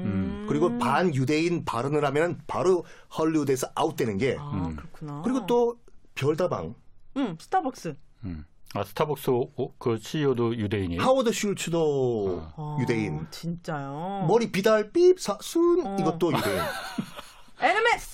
[0.47, 2.85] 그리고 반 유대인 발언을 하면 바로
[3.17, 5.21] 헐리우드에서 아웃되는 게 아, 그렇구나.
[5.23, 5.77] 그리고 또
[6.15, 6.73] 별다방
[7.17, 7.95] 응, 스타벅스.
[8.23, 8.45] 음.
[8.73, 10.99] 아 스타벅스 오- 그 CEO도 유대인이에요?
[11.01, 14.25] 하워드 슐츠도 아, 유대인 진짜요?
[14.27, 15.95] 머리 비달 삐 사순 어.
[15.99, 16.59] 이것도 유대인.
[17.61, 18.12] 에르메스!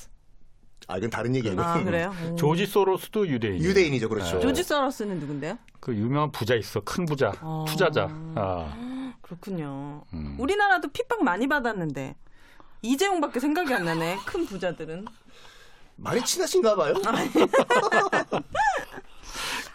[0.90, 1.62] 아 이건 다른 얘기예요.
[1.62, 2.12] 아, 그래요?
[2.32, 2.36] 오.
[2.36, 3.62] 조지 소로스도 유대인.
[3.64, 4.38] 유대인이죠, 그렇죠.
[4.38, 4.42] 네.
[4.42, 5.56] 조지 서러스는 누군데요?
[5.80, 6.80] 그 유명한 부자 있어.
[6.82, 7.32] 큰 부자.
[7.42, 7.64] 어.
[7.68, 8.08] 투자자.
[8.36, 9.14] 아.
[9.22, 10.04] 그렇군요.
[10.14, 10.36] 음.
[10.40, 12.16] 우리나라도 핍박 많이 받았는데
[12.82, 14.18] 이재용밖에 생각이 안 나네.
[14.26, 15.06] 큰 부자들은.
[15.98, 16.96] 많이 친하신가 봐요.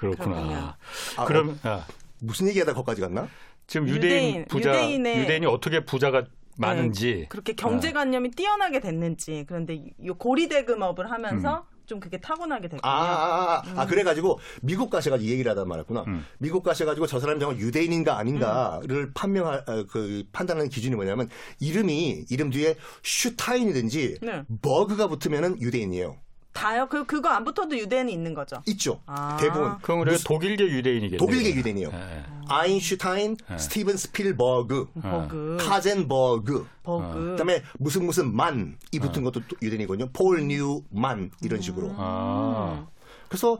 [0.00, 0.76] 그렇구나.
[1.16, 1.84] 아, 그럼 아,
[2.18, 3.28] 무슨 얘기하다 거기까지 갔나?
[3.68, 6.24] 지금 유대인, 유대인, 부자 유대인의- 유대인이 어떻게 부자가
[6.58, 11.74] 많은지 그렇게 경제관념이 뛰어나게 됐는지 그런데 이 고리대금업을 하면서 음.
[11.86, 12.80] 좀 그게 타고나게 됐군요.
[12.82, 16.04] 아, 아, 아, 아, 그래가지고 미국 가셔가지고 이 얘기를 하다 말았구나.
[16.06, 16.24] 음.
[16.38, 21.28] 미국 가셔가지고 저 사람이 정말 유대인인가 아닌가를 판명할 어, 그 판단하는 기준이 뭐냐면
[21.60, 24.42] 이름이 이름 뒤에 슈타인이든지 네.
[24.62, 26.16] 버그가 붙으면은 유대인이에요.
[26.54, 26.86] 다요?
[26.88, 28.62] 그 그거 안 붙어도 유대인이 있는 거죠.
[28.66, 29.00] 있죠.
[29.04, 29.36] 아.
[29.38, 31.18] 대부분 그럼 우리가 독일계 유대인이겠네요.
[31.18, 31.90] 독일계 유대인이요.
[31.92, 32.24] 예, 예.
[32.48, 37.30] 아인슈타인, 스티븐 스필버그, 버그, 카젠버그, 버그.
[37.32, 40.10] 그다음에 무슨 무슨 만이 붙은 것도 또 유대인이거든요.
[40.12, 41.94] 폴 뉴만 이런 식으로.
[41.96, 42.86] 아.
[43.28, 43.58] 그래서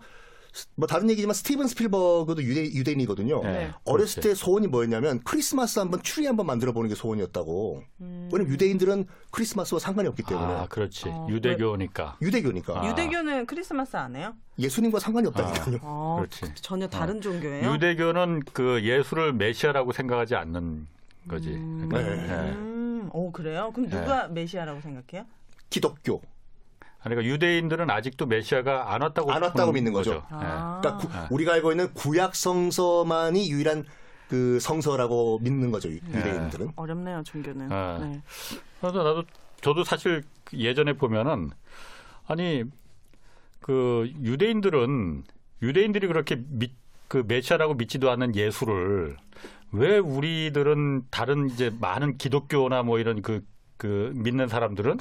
[0.76, 3.42] 뭐 다른 얘기지만 스티븐 스필버그도 유대, 유대인이거든요.
[3.42, 3.72] 네.
[3.84, 4.28] 어렸을 그렇지.
[4.28, 7.82] 때 소원이 뭐였냐면 크리스마스 한번 추리 한번 만들어 보는 게 소원이었다고.
[8.00, 8.28] 음.
[8.32, 11.08] 왜냐면 유대인들은 크리스마스와 상관이 없기 때문에 아, 그렇지.
[11.08, 12.18] 어, 유대교니까.
[12.22, 12.88] 유대교니까 아.
[12.88, 14.34] 유대교는 크리스마스 안 해요?
[14.58, 15.78] 예수님과 상관이 없다니까요.
[15.82, 16.54] 어, 그렇지.
[16.62, 17.72] 전혀 다른 종교예요.
[17.72, 20.86] 유대교는 그 예수를 메시아라고 생각하지 않는
[21.28, 21.50] 거지.
[21.50, 22.28] 그러니까, 네.
[22.28, 22.52] 예.
[22.52, 23.72] 음, 오 그래요?
[23.74, 25.26] 그럼 누가 메시아라고 생각해요?
[25.70, 26.20] 기독교.
[27.04, 30.14] 그러니까 유대인들은 아직도 메시아가 안 왔다고 안 왔다고 믿는 거죠.
[30.14, 30.20] 예.
[30.30, 30.80] 아.
[30.82, 33.84] 그러니까 구- 우리가 알고 있는 구약 성서만이 유일한
[34.28, 36.70] 그 성서라고 믿는 거죠 유- 유대인들은.
[36.76, 37.70] 어렵네요 종교는.
[37.70, 37.98] 아.
[38.00, 38.22] 네.
[38.80, 39.24] 그래서 나도
[39.60, 41.50] 저도 사실 그 예전에 보면은
[42.26, 42.64] 아니
[43.60, 45.24] 그 유대인들은
[45.62, 46.72] 유대인들이 그렇게 믿,
[47.08, 49.16] 그 메시아라고 믿지도 않는 예수를
[49.72, 53.44] 왜 우리들은 다른 이제 많은 기독교나 뭐 이런 그,
[53.76, 54.98] 그 믿는 사람들은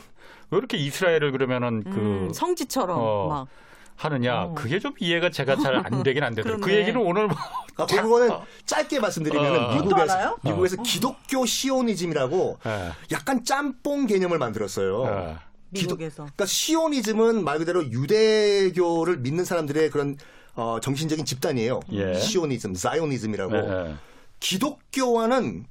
[0.53, 3.47] 왜 이렇게 이스라엘을 그러면은 그 음, 성지처럼 어, 막.
[3.95, 4.53] 하느냐 어.
[4.55, 6.63] 그게 좀 이해가 제가 잘 안 되긴 안 되더라고요.
[6.65, 6.73] 그.
[6.73, 7.35] 얘기는 오늘 뭐
[7.77, 8.29] 아, 그거는
[8.65, 9.73] 짧게 말씀드리면 어.
[9.75, 10.37] 미국에서?
[10.43, 15.05] 미국에서 기독교 시오니즘이라고 예, 약간 짬뽕 개념을 만들었어요.
[15.05, 15.35] 예.
[15.73, 16.23] 기독- 미국에서.
[16.23, 20.17] 그러니까 시오니즘은 말 그대로 유대교를 믿는 사람들의 그런
[20.55, 21.79] 어, 정신적인 집단이에요.
[21.93, 22.13] 예.
[22.13, 23.55] 시오니즘, 자이오니즘이라고.
[23.55, 23.95] 예, 예.
[24.39, 25.65] 기독교와는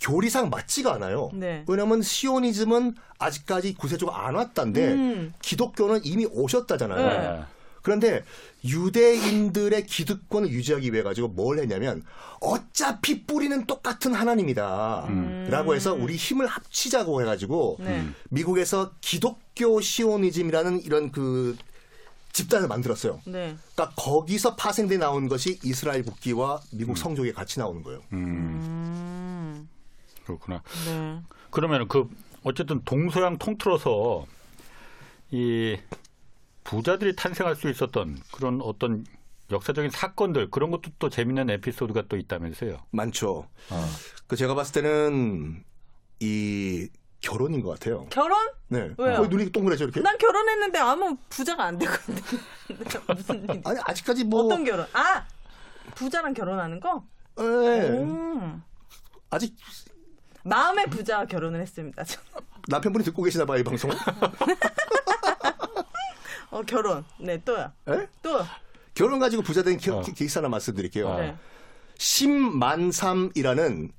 [0.00, 1.30] 교리상 맞지가 않아요.
[1.34, 1.64] 네.
[1.66, 5.34] 왜냐하면 시오니즘은 아직까지 구세주가 안 왔다는데 음.
[5.42, 7.36] 기독교는 이미 오셨다잖아요.
[7.38, 7.42] 네.
[7.82, 8.22] 그런데
[8.64, 12.02] 유대인들의 기득권을 유지하기 위해 가지고 뭘 했냐면
[12.40, 15.08] 어차피 뿌리는 똑같은 하나님이다.
[15.48, 18.04] 라고 해서 우리 힘을 합치자고 해가지고 네.
[18.30, 21.56] 미국에서 기독교 시오니즘이라는 이런 그
[22.32, 23.20] 집단을 만들었어요.
[23.24, 23.56] 네.
[23.74, 28.02] 그러니까 거기서 파생돼 나온 것이 이스라엘 국기와 미국 성조에 같이 나오는 거예요.
[28.12, 29.68] 음.
[30.28, 30.62] 그렇구나.
[30.86, 31.22] 네.
[31.50, 32.08] 그러면 그
[32.44, 34.26] 어쨌든 동서양 통틀어서
[35.30, 35.78] 이
[36.64, 39.06] 부자들이 탄생할 수 있었던 그런 어떤
[39.50, 42.78] 역사적인 사건들 그런 것도 또 재밌는 에피소드가 또 있다면서요.
[42.90, 43.48] 많죠.
[43.70, 43.86] 어.
[44.26, 45.64] 그 제가 봤을 때는
[46.20, 46.88] 이
[47.22, 48.06] 결혼인 것 같아요.
[48.10, 48.36] 결혼?
[48.68, 48.90] 네.
[48.98, 49.22] 왜요?
[49.22, 50.00] 눈이 동그래져 이렇게.
[50.02, 52.16] 난 결혼했는데 아무 부자가 안 되거든.
[53.16, 53.62] 무슨 일?
[53.64, 54.86] 아니 아직까지 뭐 어떤 결혼?
[54.92, 55.26] 아
[55.94, 57.02] 부자랑 결혼하는 거?
[57.40, 57.42] 예.
[57.42, 58.62] 음.
[59.30, 59.56] 아직
[60.44, 62.04] 마음의 부자와 결혼을 했습니다.
[62.04, 62.20] 저.
[62.68, 63.90] 남편분이 듣고 계시나 봐요 이 방송.
[66.50, 67.04] 어 결혼.
[67.20, 67.70] 네 또요.
[67.88, 68.08] 예?
[68.22, 68.44] 또.
[68.94, 70.02] 결혼 가지고 부자 된 기, 어.
[70.02, 71.08] 기사 하나 말씀드릴게요.
[71.08, 71.20] 어.
[71.20, 71.36] 네.
[71.98, 73.92] 심만삼이라는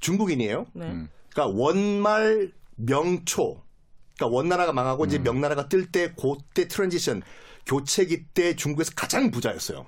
[0.00, 0.66] 중국인이에요.
[0.72, 0.86] 네.
[0.86, 1.08] 음.
[1.30, 3.62] 그러니까 원말 명초.
[4.16, 7.22] 그러니까 원나라가 망하고 이제 명나라가 뜰 때 그때 transition
[7.66, 9.86] 교체기 때 중국에서 가장 부자였어요.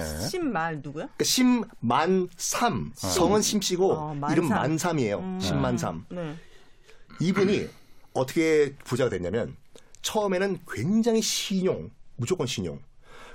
[0.00, 0.26] 예.
[0.28, 1.06] 신말 누구야?
[1.16, 4.32] 그러니까 심만삼 성은 심씨고 어, 만삼.
[4.36, 5.38] 이름 만삼이에요.
[5.40, 6.06] 심만삼.
[6.10, 6.34] 네.
[7.20, 7.68] 이분이
[8.14, 9.56] 어떻게 부자가 됐냐면
[10.02, 12.80] 처음에는 굉장히 신용, 무조건 신용.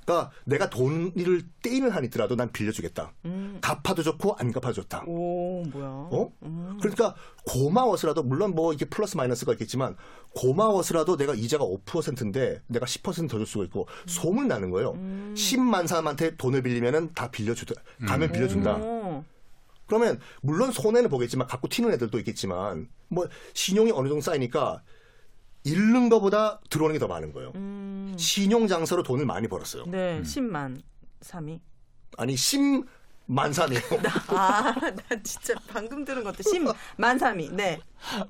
[0.05, 3.11] 그러니까 내가 돈을 떼인을 하니더라도 난 빌려주겠다.
[3.59, 5.03] 갚아도 좋고 안 갚아도 좋다.
[5.07, 5.87] 오 뭐야?
[5.87, 6.31] 어?
[6.79, 7.15] 그러니까
[7.47, 9.95] 고마워서라도 물론 뭐 이게 플러스 마이너스가 있겠지만
[10.35, 14.93] 고마워서라도 내가 이자가 5%인데 내가 10%더 줄 수가 있고 소문 나는 거예요.
[15.33, 17.73] 10만 사람한테 돈을 빌리면은 다 빌려주다.
[18.07, 18.75] 가면 빌려준다.
[18.77, 19.23] 오.
[19.87, 24.81] 그러면 물론 손해는 보겠지만 갖고 튀는 애들도 있겠지만 뭐 신용이 어느 정도 쌓이니까
[25.63, 27.51] 잃는 것보다 들어오는 게 더 많은 거예요.
[28.17, 29.83] 신용 장사로 돈을 많이 벌었어요.
[29.83, 29.91] 음.
[29.91, 30.81] 네, 10만
[31.21, 31.59] 3이.
[32.17, 33.81] 아니 10만 삼이에요.
[34.27, 37.51] 아, 나 진짜 방금 들은 것도 10만 3이.
[37.53, 37.79] 네.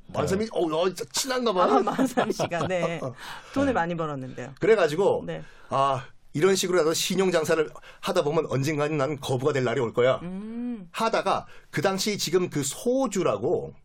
[0.08, 1.64] 만삼이 어, 어 진짜 친한가 봐.
[1.64, 3.00] 아, 만삼 씨가 네.
[3.54, 4.54] 돈을 많이 벌었는데요.
[4.60, 5.44] 그래가지고 네.
[5.70, 7.70] 아 이런 식으로라도 신용 장사를
[8.02, 10.20] 하다 보면 언젠가는 나는 거부가 될 날이 올 거야.
[10.24, 10.88] 음.
[10.92, 13.85] 하다가 그 당시 지금 그 소주라고 아,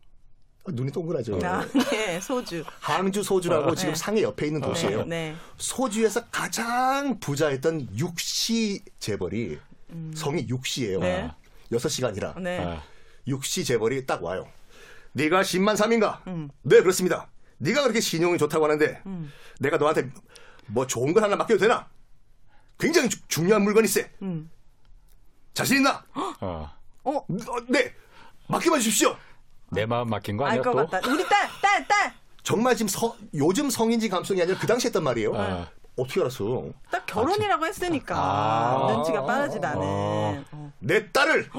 [0.67, 1.39] 눈이 동그라져.
[1.43, 2.63] 아, 네, 소주.
[2.79, 3.99] 항주 소주라고 지금 네.
[3.99, 5.05] 상해 옆에 있는 도시예요.
[5.05, 5.35] 네.
[5.57, 9.57] 소주에서 가장 부자였던 육시 재벌이
[10.15, 10.97] 성이 육시예요.
[10.99, 11.01] 음.
[11.01, 11.31] 네.
[11.71, 12.59] 여섯 시가 아니라 네.
[12.63, 12.83] 아,
[13.27, 14.47] 육시 재벌이 딱 와요.
[15.13, 16.25] 네가 10만 3인가?
[16.27, 16.49] 음.
[16.61, 17.27] 네 그렇습니다.
[17.57, 19.01] 네가 그렇게 신용이 좋다고 하는데
[19.59, 20.09] 내가 너한테
[20.67, 21.87] 뭐 좋은 걸 하나 맡겨도 되나?
[22.79, 24.01] 굉장히 주- 중요한 물건이 있어.
[24.21, 24.49] 음.
[25.53, 26.03] 자신 있나?
[26.13, 26.71] 어.
[27.03, 27.25] 어, 어,
[27.67, 27.93] 네
[28.47, 29.15] 맡겨만 주십시오.
[29.71, 30.85] 내 마음 맡긴 거알 아니야 것 또?
[30.87, 31.09] 같다.
[31.09, 32.13] 우리 딸, 딸, 딸.
[32.43, 35.33] 정말 지금 서- 요즘 성인지 감성이 아니라 그 당시 했단 말이에요.
[35.35, 35.67] 아.
[35.97, 36.65] 어떻게 알았어?
[36.89, 38.91] 딱 결혼이라고 했으니까 아.
[38.93, 40.71] 눈치가 빠르지다는 어.
[40.79, 41.49] 내 딸을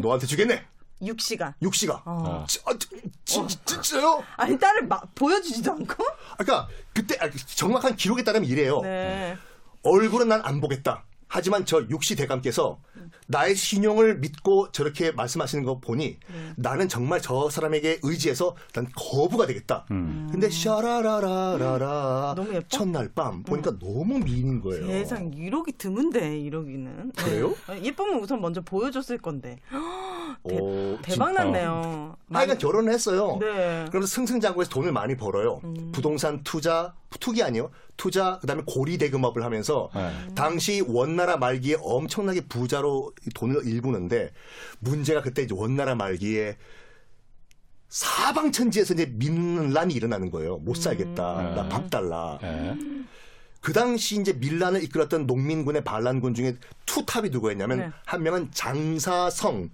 [0.00, 0.64] 너한테 주겠네.
[1.02, 1.54] 육시가.
[1.62, 2.02] 육시가.
[2.04, 2.44] 어.
[2.46, 2.88] 지- 아, 지-
[3.24, 4.22] 지- 진짜요?
[4.36, 6.04] 아니 딸을 막 보여주지도 않고.
[6.38, 8.80] 그러니까 그때 아, 정확한 기록에 따르면 이래요.
[8.82, 9.36] 네.
[9.82, 11.04] 얼굴은 난 안 보겠다.
[11.32, 12.80] 하지만 저 육시 대감께서
[13.28, 16.18] 나의 신용을 믿고 저렇게 말씀하시는 거 보니
[16.56, 19.84] 나는 정말 저 사람에게 의지해서 난 거부가 되겠다.
[19.88, 22.66] 근데 샤라라라라라 예뻐?
[22.68, 24.86] 첫날 밤 보니까 너무 미인인 거예요.
[24.88, 27.14] 세상 1억이 드문데 1억이는.
[27.16, 27.54] 그래요?
[27.80, 29.58] 예쁘면 우선 먼저 보여줬을 건데.
[30.48, 31.44] 대, 오, 대박 진짜.
[31.44, 32.16] 났네요.
[32.32, 33.36] 하여간 결혼을 했어요.
[33.40, 33.84] 네.
[33.88, 35.60] 그러면서 승승장구해서 돈을 많이 벌어요.
[35.92, 37.70] 부동산 투자, 투기 아니요.
[38.00, 40.34] 투자, 그 다음에 고리 대금업을 하면서 네.
[40.34, 44.30] 당시 원나라 말기에 엄청나게 부자로 돈을 일구는데
[44.78, 46.56] 문제가 그때 이제 원나라 말기에
[47.90, 50.56] 사방천지에서 이제 민란이 일어나는 거예요.
[50.56, 51.40] 못 살겠다.
[51.40, 51.54] 음.
[51.56, 52.38] 나밥 달라.
[52.42, 52.74] 예.
[53.60, 57.90] 그 당시 이제 밀란을 이끌었던 농민군의 반란군 중에 투탑이 누구였냐면 네.
[58.06, 59.70] 한 명은 장사성이라는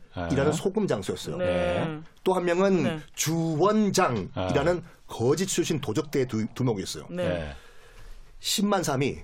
[0.49, 0.53] 아.
[0.53, 1.37] 소금 장수였어요.
[1.37, 2.01] 네.
[2.24, 2.99] 또한 명은 네.
[3.14, 7.07] 주원장이라는 거짓 출신 도적대 두, 두목이었어요.
[8.47, 8.62] 네.
[8.62, 8.62] 예.
[8.62, 9.18] 10만 삼이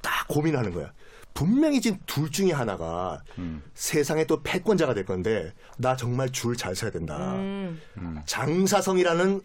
[0.00, 0.92] 딱 고민하는 거야.
[1.34, 3.62] 분명히 지금 둘 중에 하나가 음.
[3.74, 7.34] 세상에 또 패권자가 될 건데 나 정말 줄 잘 서야 된다.
[7.34, 7.80] 음.
[8.26, 9.40] 장사성이라는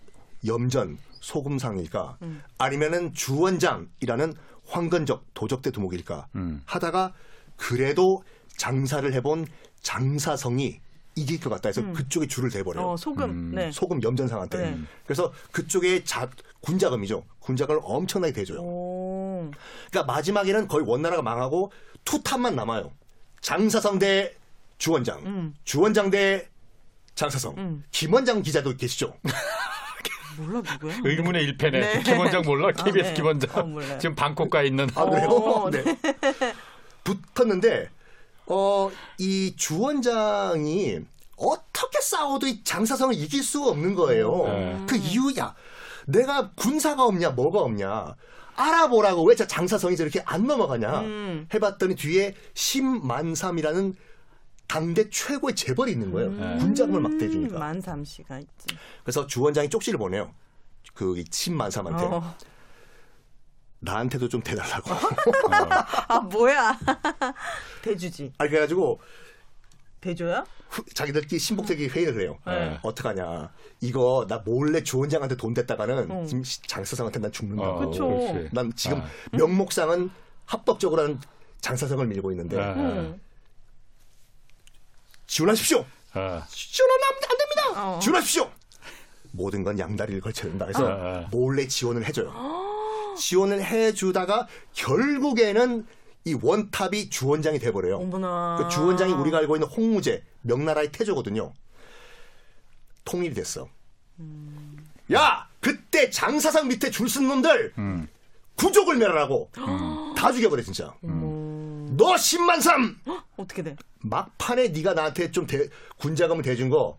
[0.46, 2.44] 염전 소금상일까 음.
[2.58, 4.34] 아니면은 주원장이라는
[4.68, 6.62] 황건적 도적대 두목일까 음.
[6.66, 7.14] 하다가
[7.56, 8.24] 그래도
[8.58, 9.48] 장사를 해본
[9.82, 10.82] 장사성이
[11.16, 12.86] 이길 것 같다 해서 그쪽에 줄을 대버려요.
[12.86, 12.90] 음.
[12.92, 13.56] 어, 소금.
[13.56, 13.72] 네.
[13.72, 14.58] 소금 염전상한테.
[14.58, 14.78] 네.
[15.06, 16.30] 그래서 그쪽에 자,
[16.62, 17.24] 군자금이죠.
[17.40, 18.60] 군자금을 엄청나게 대줘요.
[18.60, 19.07] 오.
[19.90, 21.72] 그러니까 마지막에는 거의 원나라가 망하고
[22.06, 22.92] 투탑만 남아요.
[23.42, 24.36] 장사성 대
[24.78, 25.56] 주원장, 음.
[25.64, 26.48] 주원장 대
[27.16, 27.56] 장사성.
[27.58, 27.84] 음.
[27.92, 29.18] 김원장 기자도 계시죠.
[30.38, 31.00] 몰라 누구야?
[31.04, 31.80] 의문의 일패네.
[31.80, 32.04] 네.
[32.04, 32.72] 김원장 몰라?
[32.72, 33.14] KBS 네.
[33.16, 33.50] 김원장.
[33.56, 33.98] 어.
[33.98, 34.88] 지금 방콕 가 있는.
[34.94, 35.28] 아, 그래요?
[35.30, 35.84] 어, 네.
[37.04, 37.90] 붙었는데,
[38.46, 41.00] 어, 이 주원장이
[41.38, 44.44] 어떻게 싸워도 이 장사성을 이길 수가 없는 거예요.
[44.46, 44.86] 네.
[44.88, 45.56] 그 이유야.
[46.06, 48.16] 내가 군사가 없냐, 뭐가 없냐.
[48.58, 51.02] 알아보라고 왜 저 장사성이 저렇게 안 넘어가냐.
[51.02, 51.48] 음.
[51.54, 53.94] 해봤더니 뒤에 심만삼이라는
[54.68, 56.30] 당대 최고의 재벌이 있는 거예요.
[56.30, 56.58] 음.
[56.60, 57.58] 군자금을 막 대주니까.
[57.60, 58.68] 만삼 씨가 있지.
[59.04, 60.34] 그래서 주원장이 쪽지를 보내요.
[60.94, 62.04] 그 심만삼한테.
[62.04, 62.36] 어.
[63.80, 64.90] 나한테도 좀 대달라고.
[66.10, 66.78] 아 뭐야?
[67.84, 68.34] 대주지.
[68.40, 69.00] 아니 그래가지고
[70.08, 70.46] 대줘야?
[70.70, 72.38] 후- 자기들끼리 신복되게 회의를 해요.
[72.46, 72.80] 네.
[72.82, 73.52] 어떡하냐.
[73.82, 76.26] 이거 나 몰래 주원장한테 돈 댔다가는 어.
[76.26, 77.64] 지금 시- 장사성한테 난 죽는다.
[77.64, 78.08] 어, 고 그쵸.
[78.08, 78.50] 그렇지.
[78.54, 79.08] 난 지금 아.
[79.34, 80.10] 명목상은
[80.46, 81.20] 합법적으로 하는
[81.60, 83.20] 장사성을 밀고 있는데 아, 응.
[85.28, 85.86] 지원하십시오.
[86.14, 87.96] 아, 지원하면 안, 안 됩니다.
[87.96, 88.00] 어.
[88.00, 88.50] 지원하십시오.
[89.32, 90.66] 모든 건 양다리를 걸쳐야 된다.
[90.68, 91.28] 해서 아.
[91.32, 92.34] 몰래 지원을 해줘요.
[93.18, 95.86] 지원을 해주다가 결국에는
[96.28, 98.00] 이 원탑이 주원장이 돼버려요.
[98.00, 98.58] 어머나.
[98.60, 101.54] 그 주원장이 우리가 알고 있는 홍무제 명나라의 태조거든요.
[103.06, 103.70] 통일이 됐어.
[105.14, 108.10] 야 그때 장사상 밑에 줄 쓴 놈들 음.
[108.56, 109.50] 구족을 멸하라고
[110.18, 110.94] 다 죽여버려 진짜.
[111.02, 113.00] 너 10만 삼
[113.38, 113.78] 어떻게 돼?
[114.00, 116.98] 막판에 네가 나한테 좀 대- 군자금을 대준 거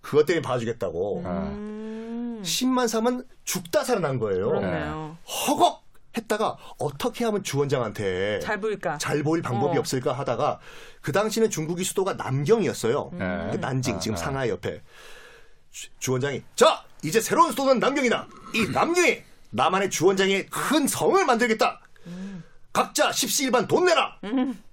[0.00, 1.22] 그것 때문에 봐주겠다고.
[1.24, 2.40] 음.
[2.42, 4.48] 10만 삼은 죽다 살아난 거예요.
[4.48, 5.16] 그렇네요.
[5.46, 5.84] 허걱
[6.16, 8.98] 했다가 어떻게 하면 주원장한테 잘 보일까?
[8.98, 9.80] 잘 보일 방법이 어.
[9.80, 10.58] 없을까 하다가
[11.00, 13.10] 그 당시는 중국의 수도가 남경이었어요.
[13.12, 13.48] 네.
[13.52, 14.18] 그 난징 아, 지금 아.
[14.18, 14.82] 상하이 옆에
[15.70, 18.26] 주, 주원장이 자 이제 새로운 수도는 남경이다.
[18.54, 21.80] 이 남경이 나만의 주원장의 큰 성을 만들겠다.
[22.72, 24.18] 각자 십시일반 돈 내라.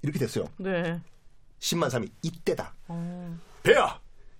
[0.01, 0.45] 이렇게 됐어요.
[0.57, 0.99] 네.
[1.59, 2.73] 10만 삼이 이때다.
[2.87, 3.37] 어.
[3.63, 3.99] 배야,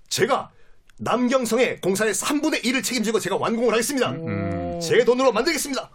[0.10, 0.52] 제가
[0.98, 4.12] 남경성의 공사의 3분의 1을 책임지고 제가 완공을 하겠습니다.
[4.12, 4.80] 오.
[4.80, 5.90] 제 돈으로 만들겠습니다.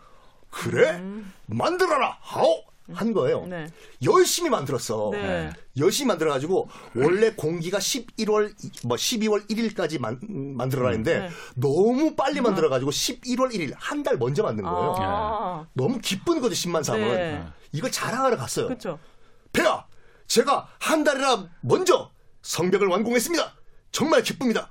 [0.51, 1.01] 그래?
[1.46, 2.18] 만들어라.
[2.20, 2.64] 하오.
[2.92, 3.46] 한 거예요.
[3.46, 3.68] 네.
[4.03, 5.11] 열심히 만들었어.
[5.12, 5.51] 네.
[5.78, 8.53] 열심히 만들어가지고 원래 공기가 11월
[8.84, 11.30] 뭐 12월 1일까지 만, 만들어라 했는데 네.
[11.55, 14.94] 너무 빨리 만들어가지고 11월 1일 한 달 먼저 만든 거예요.
[14.98, 15.66] 아.
[15.72, 17.01] 너무 기쁜 거죠 10만 삼은.
[17.01, 17.46] 네.
[17.70, 18.66] 이걸 자랑하러 갔어요.
[18.66, 18.98] 그렇죠.
[19.53, 19.86] 폐하,
[20.26, 22.11] 제가 한 달이나 먼저
[22.42, 23.55] 성벽을 완공했습니다.
[23.92, 24.68] 정말 기쁩니다.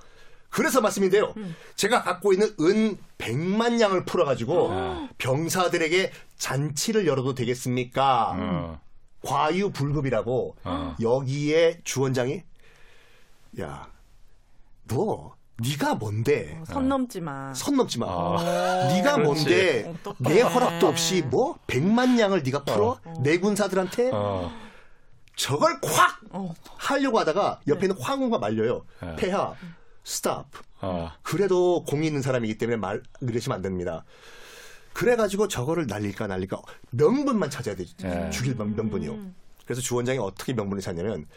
[0.49, 1.34] 그래서 말씀인데요.
[1.75, 2.97] 제가 갖고 있는 은
[3.30, 4.72] 100만 양을 풀어가지고
[5.20, 8.36] 병사들에게 잔치를 열어도 되겠습니까?
[8.38, 8.80] 어.
[9.24, 10.95] 과유불급이라고 어.
[10.99, 12.41] 여기에 주원장이
[13.61, 13.88] 야,
[14.88, 16.57] 너 네가 뭔데?
[16.65, 17.53] 선 넘지 마.
[17.53, 18.07] 선 넘지 마.
[18.07, 18.88] 아.
[18.88, 19.24] 네가 그렇지.
[19.43, 20.15] 뭔데 어떡해.
[20.36, 22.97] 내 허락도 없이 뭐 100만 양을 네가 풀어?
[23.22, 24.49] 내 군사들한테 어.
[25.36, 26.53] 저걸 콱 어.
[26.78, 28.86] 하려고 하다가 옆에는 황후가 말려요.
[29.01, 29.15] 네.
[29.17, 29.53] 폐하,
[30.14, 30.47] 스탑.
[30.82, 31.12] 어.
[31.22, 34.03] 그래도 공이 있는 사람이기 때문에 말 그러시면 안 됩니다.
[34.93, 36.60] 그래가지고 저거를 날릴까 날릴까
[36.91, 37.86] 명분만 찾아야 돼.
[38.01, 38.30] 네.
[38.32, 39.18] 죽일 명- 명분이요.
[39.66, 41.28] 그래서 주원장이 어떻게 명분을 찾냐면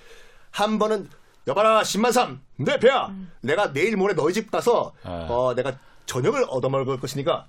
[0.50, 1.10] 한 번은
[1.46, 5.26] 여봐라 신만삼 내 배야 내가 내일 모레 너희 집 가서 아.
[5.28, 7.48] 어 내가 저녁을 얻어먹을 것이니까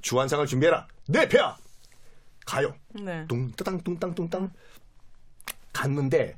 [0.00, 1.56] 주한상을 준비해라 내 배야
[2.46, 3.26] 가요 네.
[3.28, 4.50] 뚱따당 뚱땅 뚱땅
[5.72, 6.36] 갔는데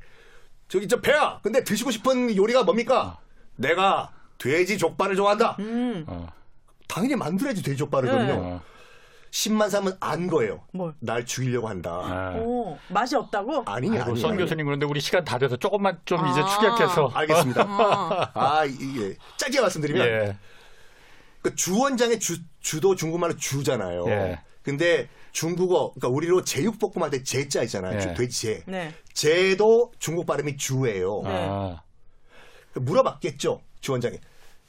[0.69, 3.19] 저기 저 배야 근데 드시고 싶은 요리가 뭡니까
[3.57, 6.05] 내가 돼지 족발을 좋아한다 음.
[6.07, 6.27] 어.
[6.89, 8.61] 당연히 만들어야지 돼지 족발을거든요 어.
[9.31, 10.95] 10만 삼은 안 거예요 뭘?
[11.01, 12.35] 날 죽이려고 한다 아.
[12.37, 12.79] 오.
[12.89, 13.65] 맛이 없다고?
[13.67, 16.47] 아이고, 아니 선 교수님 그런데 우리 시간 다 돼서 조금만 좀 이제 아.
[16.47, 18.31] 축약해서 알겠습니다 어.
[18.35, 20.37] 아 이게 짧게 말씀드리면 예.
[21.43, 24.41] 그 주원장의 주, 주도 중국말로 주잖아요 예.
[24.63, 28.01] 근데 중국어 그러니까 우리로 제육볶음 할 때 제자 있잖아요 예.
[28.01, 28.95] 주- 돼지제 네.
[29.13, 31.31] 제도 중국 발음이 주예요 네.
[31.51, 31.83] 아.
[32.75, 34.19] 물어봤겠죠 주원장이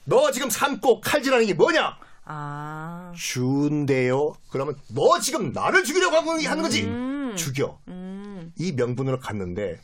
[0.04, 1.98] 너 지금 삶고 칼질하는 게 뭐냐?
[2.26, 3.14] 아.
[3.16, 4.36] 주인데요.
[4.50, 6.84] 그러면 너 지금 나를 죽이려고 하는 거지?
[6.84, 7.34] 음.
[7.36, 7.80] 죽여.
[7.88, 8.52] 음.
[8.58, 9.80] 이 명분으로 갔는데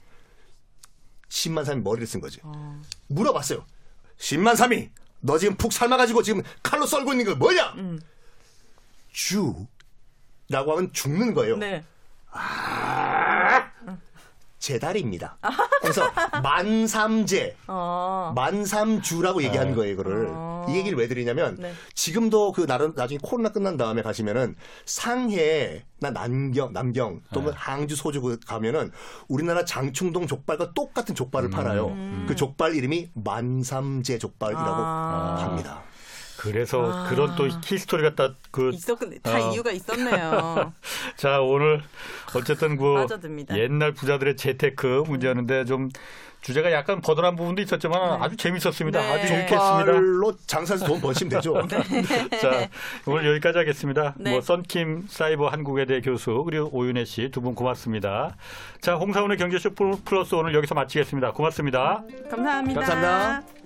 [1.30, 2.42] 10만 삼이 머리를 쓴 거죠.
[2.44, 2.82] 어.
[3.08, 3.66] 물어봤어요.
[4.18, 4.90] 10만 삼이
[5.22, 7.74] 너 지금 푹 삶아가지고 지금 칼로 썰고 있는 거 뭐냐?
[7.78, 8.00] 음.
[9.12, 9.68] 주라고
[10.74, 11.58] 하면 죽는 거예요.
[11.58, 11.84] 네.
[14.62, 15.38] 제 다리입니다.
[15.82, 16.03] 그래서
[16.43, 18.32] 만삼제, 어.
[18.36, 20.28] 만삼주라고 얘기하는 거예요, 이거를.
[20.30, 20.68] 어.
[20.70, 21.74] 이 얘기를 왜 드리냐면, 네.
[21.95, 24.55] 지금도 그 나름, 나중에 코로나 끝난 다음에 가시면은
[24.86, 28.91] 상해나 남경, 남경, 또는 항주, 소주 그 가면은
[29.28, 31.95] 우리나라 장충동 족발과 똑같은 족발을 팔아요.
[32.28, 35.38] 그 족발 이름이 만삼제 족발이라고 아.
[35.39, 35.82] 합니다.
[36.42, 37.08] 그래서 아.
[37.10, 38.72] 그런 또 히스토리가 딱그
[39.22, 39.52] 다 어.
[39.54, 40.74] 이유가 있었네요.
[41.16, 41.82] 자 오늘
[42.36, 43.58] 어쨌든 그 빠져듭니다.
[43.60, 45.89] 옛날 부자들의 재테크 문제였는데 좀
[46.42, 49.00] 주제가 약간 거덜한 부분도 있었지만 아주 재밌었습니다.
[49.00, 49.12] 네.
[49.12, 49.86] 아주 유쾌했습니다.
[49.86, 51.54] 족발로 장사해서 돈 버시면 되죠.
[52.42, 52.68] 자
[53.06, 54.16] 오늘 여기까지 하겠습니다.
[54.18, 54.32] 네.
[54.32, 58.36] 뭐 썬킴 사이버 한국외대 교수 그리고 오윤혜 씨 두 분 고맙습니다.
[58.82, 61.34] 자 홍사훈의 경제쇼 플러스 오늘 여기서 마치겠습니다.
[61.34, 62.04] 고맙습니다.
[62.32, 62.80] 감사합니다.
[62.82, 63.61] 감사합니다.